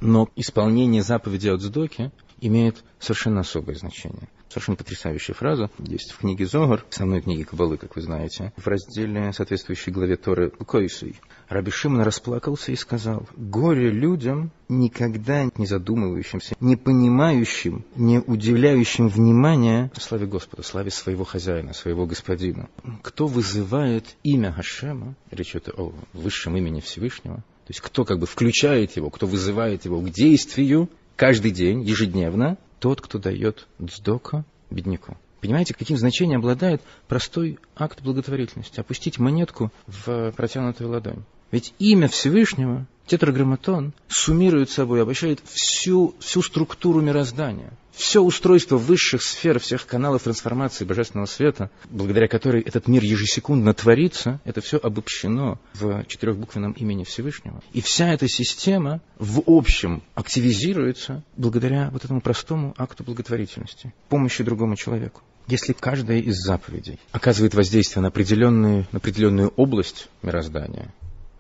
Но 0.01 0.29
исполнение 0.37 1.03
заповеди 1.03 1.49
от 1.49 1.61
Сдоки 1.61 2.11
имеет 2.41 2.83
совершенно 2.99 3.41
особое 3.41 3.75
значение. 3.77 4.29
Совершенно 4.49 4.77
потрясающая 4.77 5.33
фраза 5.33 5.71
есть 5.79 6.11
в 6.11 6.19
книге 6.19 6.45
Зогар, 6.45 6.85
в 6.89 6.95
самой 6.95 7.21
книге 7.21 7.45
Кабалы, 7.45 7.77
как 7.77 7.95
вы 7.95 8.03
знаете, 8.03 8.53
в 8.57 8.67
разделе 8.67 9.33
соответствующей 9.33 9.93
главе 9.93 10.17
Торы 10.17 10.51
Койсуй. 10.51 11.21
Раби 11.49 11.71
Шимон 11.71 12.01
расплакался 12.01 12.73
и 12.73 12.77
сказал, 12.77 13.29
«Горе 13.37 13.91
людям, 13.91 14.51
никогда 14.69 15.45
не 15.57 15.67
задумывающимся, 15.67 16.57
не 16.59 16.75
понимающим, 16.75 17.85
не 17.95 18.19
уделяющим 18.19 19.09
внимания 19.09 19.93
славе 20.01 20.27
Господа, 20.27 20.65
славе 20.65 20.91
своего 20.91 21.23
хозяина, 21.23 21.73
своего 21.73 22.07
господина. 22.07 22.69
Кто 23.03 23.29
вызывает 23.29 24.17
имя 24.25 24.51
Хашема, 24.51 25.15
речь 25.31 25.51
идет 25.51 25.69
о 25.77 25.93
высшем 26.13 26.57
имени 26.57 26.81
Всевышнего, 26.81 27.45
то 27.71 27.73
есть 27.73 27.83
кто 27.83 28.05
как 28.05 28.19
бы 28.19 28.27
включает 28.27 28.97
его, 28.97 29.11
кто 29.11 29.29
вызывает 29.29 29.85
его 29.85 30.01
к 30.01 30.11
действию, 30.11 30.91
каждый 31.15 31.53
день, 31.53 31.83
ежедневно, 31.83 32.59
тот, 32.81 33.01
кто 33.01 33.21
дает 33.21 33.69
дздока 33.81 34.45
бедняку. 34.73 35.17
Понимаете, 35.41 35.73
каким 35.75 35.97
значением 35.97 36.41
обладает 36.41 36.83
простой 37.07 37.61
акт 37.77 38.03
благотворительности? 38.03 38.81
Опустить 38.81 39.21
монетку 39.21 39.71
в 39.87 40.33
протянутую 40.33 40.91
ладонь. 40.91 41.23
Ведь 41.51 41.75
имя 41.79 42.09
Всевышнего, 42.09 42.87
тетраграмматон, 43.07 43.93
суммирует 44.09 44.71
собой, 44.71 45.03
обещает 45.03 45.41
всю, 45.45 46.15
всю 46.21 46.43
структуру 46.43 47.01
мироздания 47.01 47.73
все 48.01 48.21
устройство 48.21 48.79
высших 48.79 49.23
сфер, 49.23 49.59
всех 49.61 49.87
каналов 49.87 50.23
трансформации 50.23 50.85
божественного 50.85 51.27
света, 51.27 51.71
благодаря 51.91 52.29
которой 52.29 52.63
этот 52.63 52.89
мир 52.89 53.05
ежесекундно 53.05 53.75
творится, 53.75 54.41
это 54.45 54.63
все 54.63 54.79
обобщено 54.79 55.61
в 55.75 56.05
четырехбуквенном 56.07 56.73
имени 56.73 57.05
Всевышнего. 57.05 57.63
И 57.75 57.83
вся 57.83 58.13
эта 58.13 58.27
система 58.27 59.03
в 59.19 59.43
общем 59.47 60.03
активизируется 60.15 61.23
благодаря 61.37 61.91
вот 61.91 62.05
этому 62.05 62.23
простому 62.23 62.75
акту 62.79 63.05
благотворительности, 63.05 63.93
помощи 64.09 64.43
другому 64.43 64.77
человеку. 64.77 65.21
Если 65.47 65.73
каждая 65.73 66.21
из 66.21 66.37
заповедей 66.37 66.99
оказывает 67.13 67.55
воздействие 67.55 68.03
на 68.03 68.09
определенную, 68.09 68.87
на 68.93 68.99
определенную 68.99 69.49
область 69.57 70.09
мироздания, 70.23 70.95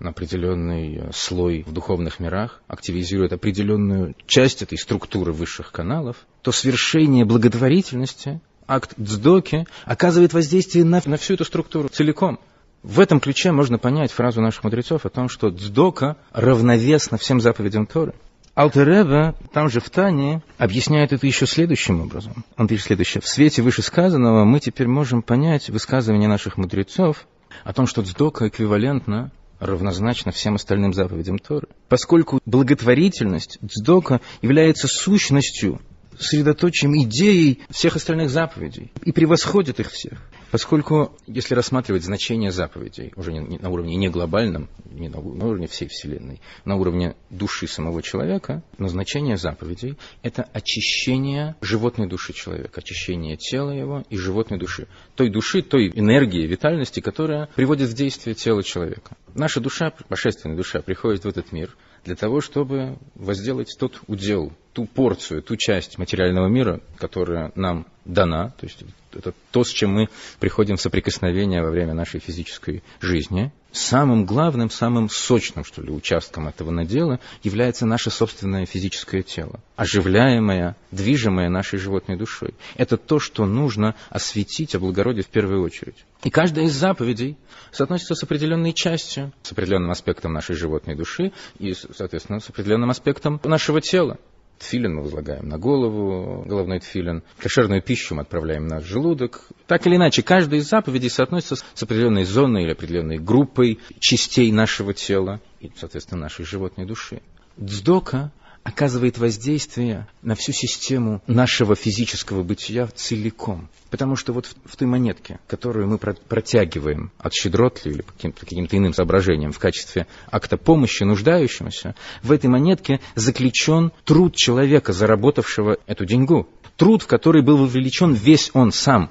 определенный 0.08 0.96
э, 0.96 1.10
слой 1.12 1.62
в 1.66 1.72
духовных 1.72 2.20
мирах, 2.20 2.62
активизирует 2.66 3.32
определенную 3.32 4.14
часть 4.26 4.62
этой 4.62 4.78
структуры 4.78 5.32
высших 5.32 5.72
каналов, 5.72 6.16
то 6.42 6.52
свершение 6.52 7.24
благотворительности, 7.24 8.40
акт 8.66 8.94
дздоки, 8.98 9.66
оказывает 9.84 10.32
воздействие 10.32 10.84
на, 10.84 11.02
на 11.04 11.16
всю 11.16 11.34
эту 11.34 11.44
структуру 11.44 11.88
целиком. 11.88 12.38
В 12.82 12.98
этом 12.98 13.20
ключе 13.20 13.52
можно 13.52 13.78
понять 13.78 14.10
фразу 14.10 14.40
наших 14.40 14.64
мудрецов 14.64 15.04
о 15.04 15.10
том, 15.10 15.28
что 15.28 15.50
дздока 15.50 16.16
равновесна 16.32 17.18
всем 17.18 17.40
заповедям 17.40 17.86
Торы. 17.86 18.14
Алтереба, 18.54 19.36
там 19.52 19.68
же 19.68 19.80
в 19.80 19.90
Тане, 19.90 20.42
объясняет 20.58 21.12
это 21.12 21.26
еще 21.26 21.46
следующим 21.46 22.00
образом. 22.00 22.44
Он 22.56 22.68
пишет 22.68 22.86
следующее. 22.86 23.20
В 23.20 23.28
свете 23.28 23.62
вышесказанного 23.62 24.44
мы 24.44 24.60
теперь 24.60 24.88
можем 24.88 25.22
понять 25.22 25.68
высказывание 25.70 26.28
наших 26.28 26.56
мудрецов 26.56 27.26
о 27.64 27.72
том, 27.72 27.86
что 27.86 28.02
дздока 28.02 28.48
эквивалентна 28.48 29.30
равнозначно 29.60 30.32
всем 30.32 30.56
остальным 30.56 30.92
заповедям 30.92 31.38
Торы. 31.38 31.68
Поскольку 31.88 32.40
благотворительность, 32.46 33.58
дздока, 33.62 34.20
является 34.42 34.88
сущностью, 34.88 35.80
средоточием, 36.20 36.96
идеей 37.02 37.60
всех 37.70 37.96
остальных 37.96 38.30
заповедей 38.30 38.92
и 39.04 39.12
превосходит 39.12 39.80
их 39.80 39.90
всех. 39.90 40.20
Поскольку, 40.50 41.16
если 41.26 41.54
рассматривать 41.54 42.02
значение 42.02 42.50
заповедей, 42.50 43.12
уже 43.14 43.32
не, 43.32 43.38
не, 43.38 43.58
на 43.58 43.70
уровне 43.70 43.94
не 43.96 44.08
глобальном, 44.08 44.68
не 44.90 45.08
на, 45.08 45.20
на 45.20 45.46
уровне 45.46 45.68
всей 45.68 45.86
Вселенной, 45.86 46.40
на 46.64 46.76
уровне 46.76 47.14
души 47.30 47.68
самого 47.68 48.02
человека, 48.02 48.62
но 48.76 48.88
значение 48.88 49.36
заповедей– 49.36 49.96
это 50.22 50.42
очищение 50.52 51.54
животной 51.60 52.08
души 52.08 52.32
человека, 52.32 52.80
очищение 52.80 53.36
тела 53.36 53.70
его 53.70 54.04
и 54.10 54.16
животной 54.16 54.58
души. 54.58 54.88
Той 55.14 55.30
души, 55.30 55.62
той 55.62 55.88
энергии, 55.94 56.46
витальности, 56.46 56.98
которая 57.00 57.48
приводит 57.54 57.88
в 57.88 57.94
действие 57.94 58.34
тело 58.34 58.64
человека. 58.64 59.16
Наша 59.34 59.60
душа, 59.60 59.92
божественная 60.08 60.56
душа, 60.56 60.80
приходит 60.82 61.24
в 61.24 61.28
этот 61.28 61.52
мир 61.52 61.76
для 62.04 62.16
того, 62.16 62.40
чтобы 62.40 62.98
возделать 63.14 63.76
тот 63.78 64.00
удел, 64.08 64.52
ту 64.72 64.86
порцию, 64.86 65.42
ту 65.42 65.56
часть 65.56 65.98
материального 65.98 66.48
мира, 66.48 66.80
которая 66.96 67.52
нам 67.54 67.86
дана, 68.04 68.50
то 68.50 68.66
есть 68.66 68.84
это 69.12 69.34
то, 69.50 69.64
с 69.64 69.70
чем 69.70 69.92
мы 69.92 70.08
приходим 70.38 70.76
в 70.76 70.80
соприкосновение 70.80 71.62
во 71.62 71.70
время 71.70 71.94
нашей 71.94 72.20
физической 72.20 72.82
жизни. 73.00 73.52
Самым 73.72 74.24
главным, 74.24 74.68
самым 74.68 75.08
сочным, 75.08 75.64
что 75.64 75.82
ли, 75.82 75.90
участком 75.90 76.48
этого 76.48 76.70
надела 76.70 77.20
является 77.42 77.86
наше 77.86 78.10
собственное 78.10 78.66
физическое 78.66 79.22
тело, 79.22 79.60
оживляемое, 79.76 80.76
движимое 80.90 81.48
нашей 81.48 81.78
животной 81.78 82.16
душой. 82.16 82.54
Это 82.76 82.96
то, 82.96 83.20
что 83.20 83.46
нужно 83.46 83.94
осветить, 84.08 84.74
облагородить 84.74 85.26
в 85.26 85.30
первую 85.30 85.62
очередь. 85.62 86.04
И 86.24 86.30
каждая 86.30 86.64
из 86.64 86.72
заповедей 86.72 87.36
соотносится 87.70 88.14
с 88.16 88.22
определенной 88.24 88.72
частью, 88.72 89.32
с 89.42 89.52
определенным 89.52 89.90
аспектом 89.90 90.32
нашей 90.32 90.56
животной 90.56 90.96
души 90.96 91.32
и, 91.58 91.72
соответственно, 91.74 92.40
с 92.40 92.48
определенным 92.48 92.90
аспектом 92.90 93.40
нашего 93.44 93.80
тела. 93.80 94.18
Тфилин 94.60 94.96
мы 94.96 95.02
возлагаем 95.02 95.48
на 95.48 95.58
голову, 95.58 96.44
головной 96.46 96.80
тфилин. 96.80 97.22
Кошерную 97.38 97.80
пищу 97.80 98.14
мы 98.14 98.22
отправляем 98.22 98.66
на 98.66 98.80
желудок. 98.80 99.48
Так 99.66 99.86
или 99.86 99.96
иначе, 99.96 100.22
каждая 100.22 100.60
из 100.60 100.68
заповедей 100.68 101.08
соотносится 101.08 101.56
с 101.56 101.82
определенной 101.82 102.24
зоной 102.24 102.64
или 102.64 102.72
определенной 102.72 103.18
группой 103.18 103.80
частей 104.00 104.52
нашего 104.52 104.92
тела 104.92 105.40
и, 105.60 105.72
соответственно, 105.76 106.20
нашей 106.20 106.44
животной 106.44 106.84
души. 106.84 107.22
Дздока 107.58 108.32
оказывает 108.62 109.18
воздействие 109.18 110.06
на 110.22 110.34
всю 110.34 110.52
систему 110.52 111.22
нашего 111.26 111.74
физического 111.74 112.42
бытия 112.42 112.86
целиком. 112.88 113.68
Потому 113.90 114.16
что 114.16 114.32
вот 114.32 114.46
в, 114.46 114.54
в 114.64 114.76
той 114.76 114.86
монетке, 114.86 115.40
которую 115.46 115.88
мы 115.88 115.98
протягиваем 115.98 117.10
от 117.18 117.32
щедротли 117.32 117.90
или 117.90 118.02
каким-то, 118.02 118.40
каким-то 118.40 118.76
иным 118.76 118.92
соображениям 118.92 119.52
в 119.52 119.58
качестве 119.58 120.06
акта 120.30 120.56
помощи 120.56 121.02
нуждающемуся, 121.02 121.94
в 122.22 122.32
этой 122.32 122.48
монетке 122.48 123.00
заключен 123.14 123.92
труд 124.04 124.36
человека, 124.36 124.92
заработавшего 124.92 125.78
эту 125.86 126.04
деньгу. 126.04 126.48
Труд, 126.76 127.02
в 127.02 127.06
который 127.06 127.42
был 127.42 127.56
вовлечен 127.56 128.14
весь 128.14 128.50
он 128.54 128.72
сам, 128.72 129.10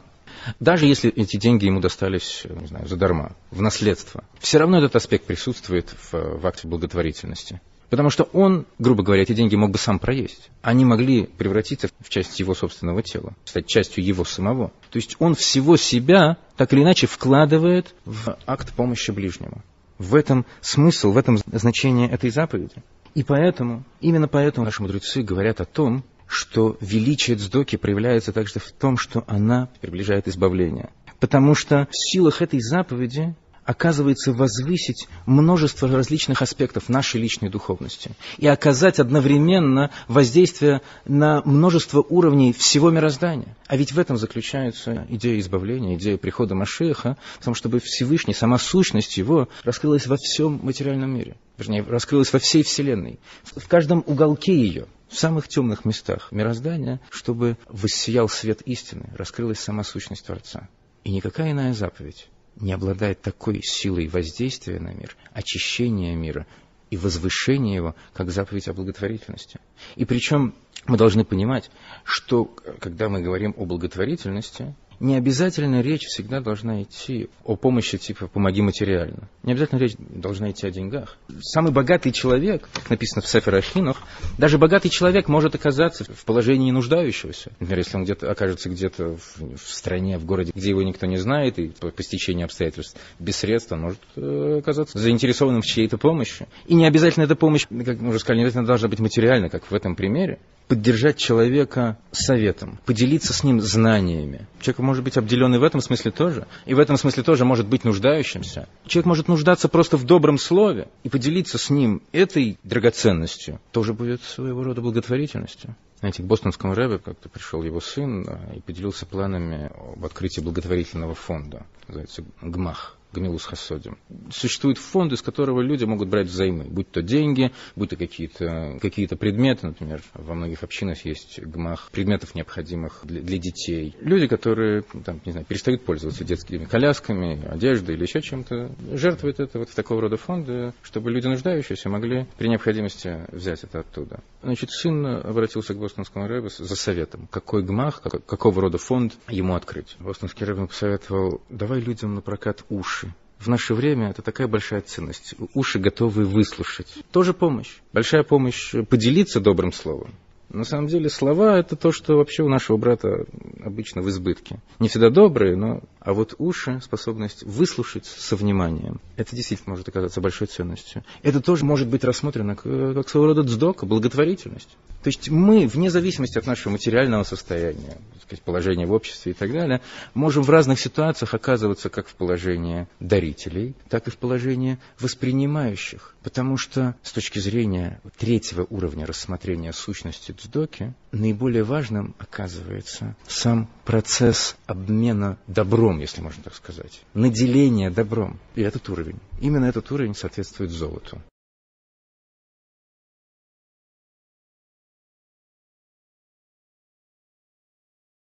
даже 0.59 0.85
если 0.85 1.11
эти 1.11 1.37
деньги 1.37 1.65
ему 1.65 1.79
достались, 1.79 2.43
не 2.49 2.67
знаю, 2.67 2.87
задарма, 2.87 3.35
в 3.51 3.61
наследство, 3.61 4.23
все 4.39 4.57
равно 4.57 4.77
этот 4.77 4.95
аспект 4.95 5.25
присутствует 5.25 5.93
в, 6.11 6.39
в 6.39 6.47
акте 6.47 6.67
благотворительности. 6.67 7.61
Потому 7.89 8.09
что 8.09 8.23
он, 8.33 8.65
грубо 8.77 9.03
говоря, 9.03 9.23
эти 9.23 9.33
деньги 9.33 9.55
мог 9.55 9.71
бы 9.71 9.77
сам 9.77 9.99
проесть. 9.99 10.49
Они 10.61 10.85
могли 10.85 11.23
превратиться 11.25 11.89
в 11.99 12.09
часть 12.09 12.39
его 12.39 12.53
собственного 12.53 13.01
тела, 13.01 13.33
стать 13.45 13.67
частью 13.67 14.03
его 14.03 14.23
самого. 14.25 14.71
То 14.91 14.97
есть 14.97 15.15
он 15.19 15.33
всего 15.35 15.75
себя 15.75 16.37
так 16.55 16.71
или 16.73 16.83
иначе 16.83 17.07
вкладывает 17.07 17.95
в 18.05 18.37
акт 18.45 18.73
помощи 18.73 19.11
ближнему. 19.11 19.63
В 19.97 20.15
этом 20.15 20.45
смысл, 20.61 21.11
в 21.11 21.17
этом 21.17 21.37
значение 21.37 22.09
этой 22.09 22.29
заповеди. 22.29 22.75
И 23.15 23.23
поэтому, 23.23 23.83
именно 24.01 24.27
поэтому 24.27 24.65
наши 24.65 24.81
мудрецы 24.81 25.23
говорят 25.23 25.59
о 25.59 25.65
том, 25.65 26.03
что 26.27 26.77
величие 26.79 27.37
Цдоки 27.37 27.75
проявляется 27.75 28.31
также 28.31 28.59
в 28.59 28.71
том, 28.71 28.97
что 28.97 29.23
она 29.27 29.67
приближает 29.81 30.27
избавление. 30.27 30.91
Потому 31.19 31.55
что 31.55 31.87
в 31.91 31.97
силах 31.97 32.41
этой 32.41 32.61
заповеди 32.61 33.35
оказывается 33.69 34.33
возвысить 34.33 35.07
множество 35.27 35.87
различных 35.87 36.41
аспектов 36.41 36.89
нашей 36.89 37.21
личной 37.21 37.49
духовности 37.49 38.13
и 38.39 38.47
оказать 38.47 38.97
одновременно 38.97 39.91
воздействие 40.07 40.81
на 41.05 41.43
множество 41.45 42.01
уровней 42.01 42.51
всего 42.51 42.89
мироздания. 42.89 43.55
А 43.67 43.77
ведь 43.77 43.91
в 43.91 43.99
этом 43.99 44.17
заключается 44.17 45.05
идея 45.09 45.39
избавления, 45.39 45.97
идея 45.97 46.17
прихода 46.17 46.55
Машеха, 46.55 47.15
в 47.39 47.45
том, 47.45 47.53
чтобы 47.53 47.79
Всевышний, 47.79 48.33
сама 48.33 48.57
сущность 48.57 49.17
его, 49.17 49.49
раскрылась 49.63 50.07
во 50.07 50.17
всем 50.17 50.59
материальном 50.63 51.13
мире. 51.13 51.35
Вернее, 51.59 51.83
раскрылась 51.83 52.33
во 52.33 52.39
всей 52.39 52.63
Вселенной, 52.63 53.19
в 53.43 53.67
каждом 53.67 54.03
уголке 54.07 54.55
ее 54.55 54.87
в 55.09 55.15
самых 55.15 55.47
темных 55.47 55.85
местах 55.85 56.31
мироздания, 56.31 56.99
чтобы 57.11 57.55
воссиял 57.67 58.29
свет 58.29 58.63
истины, 58.63 59.11
раскрылась 59.15 59.59
сама 59.59 59.83
сущность 59.83 60.25
Творца. 60.25 60.67
И 61.03 61.11
никакая 61.11 61.51
иная 61.51 61.75
заповедь 61.75 62.29
не 62.59 62.73
обладает 62.73 63.21
такой 63.21 63.61
силой 63.63 64.07
воздействия 64.07 64.79
на 64.79 64.89
мир, 64.89 65.15
очищения 65.33 66.15
мира 66.15 66.45
и 66.89 66.97
возвышения 66.97 67.75
его, 67.75 67.95
как 68.13 68.31
заповедь 68.31 68.67
о 68.67 68.73
благотворительности. 68.73 69.59
И 69.95 70.05
причем 70.05 70.53
мы 70.85 70.97
должны 70.97 71.23
понимать, 71.23 71.69
что 72.03 72.45
когда 72.45 73.09
мы 73.09 73.21
говорим 73.21 73.53
о 73.57 73.65
благотворительности, 73.65 74.73
не 74.99 75.15
обязательно 75.15 75.81
речь 75.81 76.05
всегда 76.05 76.41
должна 76.41 76.83
идти 76.83 77.29
о 77.43 77.55
помощи 77.55 77.97
типа 77.97 78.27
«помоги 78.27 78.61
материально». 78.61 79.29
Не 79.43 79.53
обязательно 79.53 79.79
речь 79.79 79.95
должна 79.97 80.51
идти 80.51 80.67
о 80.67 80.71
деньгах. 80.71 81.17
Самый 81.41 81.71
богатый 81.71 82.11
человек, 82.11 82.67
написано 82.89 83.21
в 83.21 83.27
Сефер 83.27 83.55
Ахинов, 83.55 84.01
даже 84.37 84.57
богатый 84.57 84.89
человек 84.89 85.27
может 85.27 85.55
оказаться 85.55 86.03
в 86.03 86.25
положении 86.25 86.71
нуждающегося. 86.71 87.51
Например, 87.59 87.79
если 87.79 87.97
он 87.97 88.03
где-то 88.03 88.29
окажется 88.29 88.69
где-то 88.69 89.17
в, 89.17 89.57
в 89.57 89.73
стране, 89.73 90.17
в 90.17 90.25
городе, 90.25 90.51
где 90.53 90.69
его 90.69 90.83
никто 90.83 91.05
не 91.05 91.17
знает, 91.17 91.59
и 91.59 91.69
по, 91.69 91.89
по 91.91 92.03
стечению 92.03 92.45
обстоятельств 92.45 92.97
без 93.19 93.37
средств, 93.37 93.71
он 93.71 93.81
может 93.81 93.99
э, 94.15 94.57
оказаться 94.59 94.97
заинтересованным 94.97 95.61
в 95.61 95.65
чьей-то 95.65 95.97
помощи. 95.97 96.47
И 96.65 96.75
не 96.75 96.85
обязательно 96.85 97.23
эта 97.23 97.35
помощь, 97.35 97.65
как 97.67 97.99
мы 98.01 98.09
уже 98.09 98.19
сказали, 98.19 98.39
не 98.39 98.43
обязательно 98.43 98.67
должна 98.67 98.89
быть 98.89 98.99
материальна, 98.99 99.49
как 99.49 99.69
в 99.69 99.73
этом 99.73 99.95
примере 99.95 100.39
поддержать 100.69 101.17
человека 101.17 101.97
советом, 102.11 102.79
поделиться 102.85 103.33
с 103.33 103.43
ним 103.43 103.59
знаниями. 103.59 104.47
Человек 104.61 104.79
может 104.79 105.03
быть 105.03 105.17
обделенный 105.17 105.57
в 105.57 105.63
этом 105.63 105.81
смысле 105.81 106.11
тоже, 106.11 106.47
и 106.65 106.75
в 106.75 106.79
этом 106.79 106.95
смысле 106.95 107.23
тоже 107.23 107.43
может 107.43 107.67
быть 107.67 107.83
нуждающимся. 107.83 108.69
Человек 108.85 109.07
может 109.07 109.27
нуждаться 109.27 109.67
просто 109.67 109.97
в 109.97 110.05
добром 110.05 110.37
слове 110.37 110.87
и 111.03 111.09
поделиться 111.09 111.57
с 111.57 111.71
ним 111.71 112.03
этой 112.11 112.59
драгоценностью, 112.63 113.59
тоже 113.71 113.93
будет 113.93 114.21
своего 114.21 114.63
рода 114.63 114.81
благотворительностью. 114.81 115.75
Знаете, 115.99 116.21
к 116.21 116.27
бостонскому 116.27 116.75
рэбе 116.75 116.99
как-то 116.99 117.29
пришел 117.29 117.63
его 117.63 117.81
сын 117.81 118.25
а, 118.29 118.53
и 118.55 118.61
поделился 118.61 119.07
планами 119.07 119.71
об 119.75 120.05
открытии 120.05 120.39
благотворительного 120.39 121.15
фонда, 121.15 121.65
называется 121.87 122.23
ГМАХ. 122.41 122.98
Гамилус 123.11 123.43
Хасодим. 123.43 123.97
Существуют 124.31 124.77
фонды, 124.77 125.15
из 125.15 125.21
которого 125.21 125.61
люди 125.61 125.83
могут 125.83 126.09
брать 126.09 126.27
взаймы, 126.27 126.65
будь 126.65 126.91
то 126.91 127.01
деньги, 127.01 127.51
будь 127.75 127.89
то 127.89 127.95
какие-то 127.95 128.77
какие 128.79 129.07
предметы, 129.07 129.67
например, 129.67 130.01
во 130.13 130.35
многих 130.35 130.63
общинах 130.63 131.05
есть 131.05 131.39
гмах 131.39 131.89
предметов, 131.91 132.35
необходимых 132.35 132.99
для, 133.03 133.21
для 133.21 133.37
детей. 133.39 133.95
Люди, 133.99 134.27
которые, 134.27 134.83
там, 135.03 135.21
не 135.25 135.31
знаю, 135.31 135.45
перестают 135.47 135.83
пользоваться 135.83 136.23
детскими 136.23 136.65
колясками, 136.65 137.43
одеждой 137.47 137.95
или 137.95 138.03
еще 138.03 138.21
чем-то, 138.21 138.75
жертвуют 138.93 139.39
это 139.39 139.59
вот 139.59 139.69
в 139.69 139.75
такого 139.75 140.01
рода 140.01 140.17
фонды, 140.17 140.73
чтобы 140.83 141.09
люди 141.09 141.27
нуждающиеся 141.27 141.89
могли 141.89 142.27
при 142.37 142.47
необходимости 142.47 143.25
взять 143.31 143.63
это 143.63 143.79
оттуда. 143.79 144.21
Значит, 144.43 144.69
сын 144.69 145.05
обратился 145.05 145.73
к 145.73 145.79
бостонскому 145.79 146.27
рэбе 146.27 146.49
за 146.49 146.75
советом, 146.75 147.27
какой 147.31 147.63
гмах, 147.63 148.01
как, 148.01 148.25
какого 148.25 148.61
рода 148.61 148.77
фонд 148.77 149.13
ему 149.27 149.55
открыть. 149.55 149.95
Бостонский 149.99 150.45
рэбе 150.45 150.67
посоветовал, 150.67 151.41
давай 151.49 151.79
людям 151.79 152.13
на 152.13 152.21
прокат 152.21 152.63
уши 152.69 152.98
в 153.39 153.47
наше 153.47 153.73
время 153.73 154.09
это 154.09 154.21
такая 154.21 154.47
большая 154.47 154.81
ценность. 154.81 155.33
Уши 155.53 155.79
готовы 155.79 156.25
выслушать. 156.25 156.93
Тоже 157.11 157.33
помощь. 157.33 157.77
Большая 157.93 158.23
помощь 158.23 158.73
поделиться 158.89 159.39
добрым 159.39 159.71
словом. 159.71 160.11
На 160.49 160.63
самом 160.63 160.87
деле 160.87 161.09
слова 161.09 161.59
это 161.59 161.75
то, 161.75 161.91
что 161.91 162.17
вообще 162.17 162.41
у 162.41 162.49
нашего 162.49 162.77
брата 162.77 163.25
обычно 163.63 164.01
в 164.01 164.09
избытке. 164.09 164.59
Не 164.79 164.89
всегда 164.89 165.09
добрые, 165.09 165.55
но... 165.55 165.81
А 165.99 166.13
вот 166.13 166.33
уши, 166.39 166.79
способность 166.81 167.43
выслушать 167.43 168.05
со 168.05 168.35
вниманием, 168.35 168.99
это 169.15 169.35
действительно 169.35 169.71
может 169.71 169.87
оказаться 169.89 170.21
большой 170.21 170.47
ценностью. 170.47 171.03
Это 171.21 171.39
тоже 171.39 171.65
может 171.65 171.87
быть 171.87 172.03
рассмотрено 172.03 172.55
как, 172.55 173.09
своего 173.09 173.27
рода 173.27 173.43
дздока, 173.43 173.85
благотворительность. 173.85 174.69
То 175.03 175.07
есть 175.07 175.29
мы, 175.29 175.67
вне 175.67 175.89
зависимости 175.91 176.37
от 176.37 176.47
нашего 176.47 176.73
материального 176.73 177.23
состояния, 177.23 177.97
сказать, 178.23 178.41
положения 178.41 178.85
в 178.85 178.91
обществе 178.91 179.33
и 179.33 179.35
так 179.35 179.51
далее, 179.51 179.81
можем 180.13 180.43
в 180.43 180.49
разных 180.49 180.79
ситуациях 180.79 181.33
оказываться 181.33 181.89
как 181.89 182.07
в 182.07 182.15
положении 182.15 182.87
дарителей, 182.99 183.75
так 183.89 184.07
и 184.07 184.11
в 184.11 184.17
положении 184.17 184.77
воспринимающих. 184.99 186.15
Потому 186.23 186.57
что 186.57 186.95
с 187.01 187.13
точки 187.13 187.39
зрения 187.39 188.01
третьего 188.17 188.65
уровня 188.69 189.05
рассмотрения 189.05 189.71
сущности 189.71 190.33
Цдоки, 190.39 190.93
наиболее 191.11 191.63
важным 191.63 192.15
оказывается 192.17 193.15
сам 193.27 193.67
процесс 193.83 194.55
обмена 194.67 195.37
добром, 195.47 195.99
если 195.99 196.21
можно 196.21 196.41
так 196.43 196.55
сказать, 196.55 197.01
наделение 197.13 197.89
добром. 197.89 198.39
И 198.55 198.61
этот 198.61 198.87
уровень, 198.87 199.19
именно 199.41 199.65
этот 199.65 199.91
уровень 199.91 200.15
соответствует 200.15 200.71
золоту. 200.71 201.21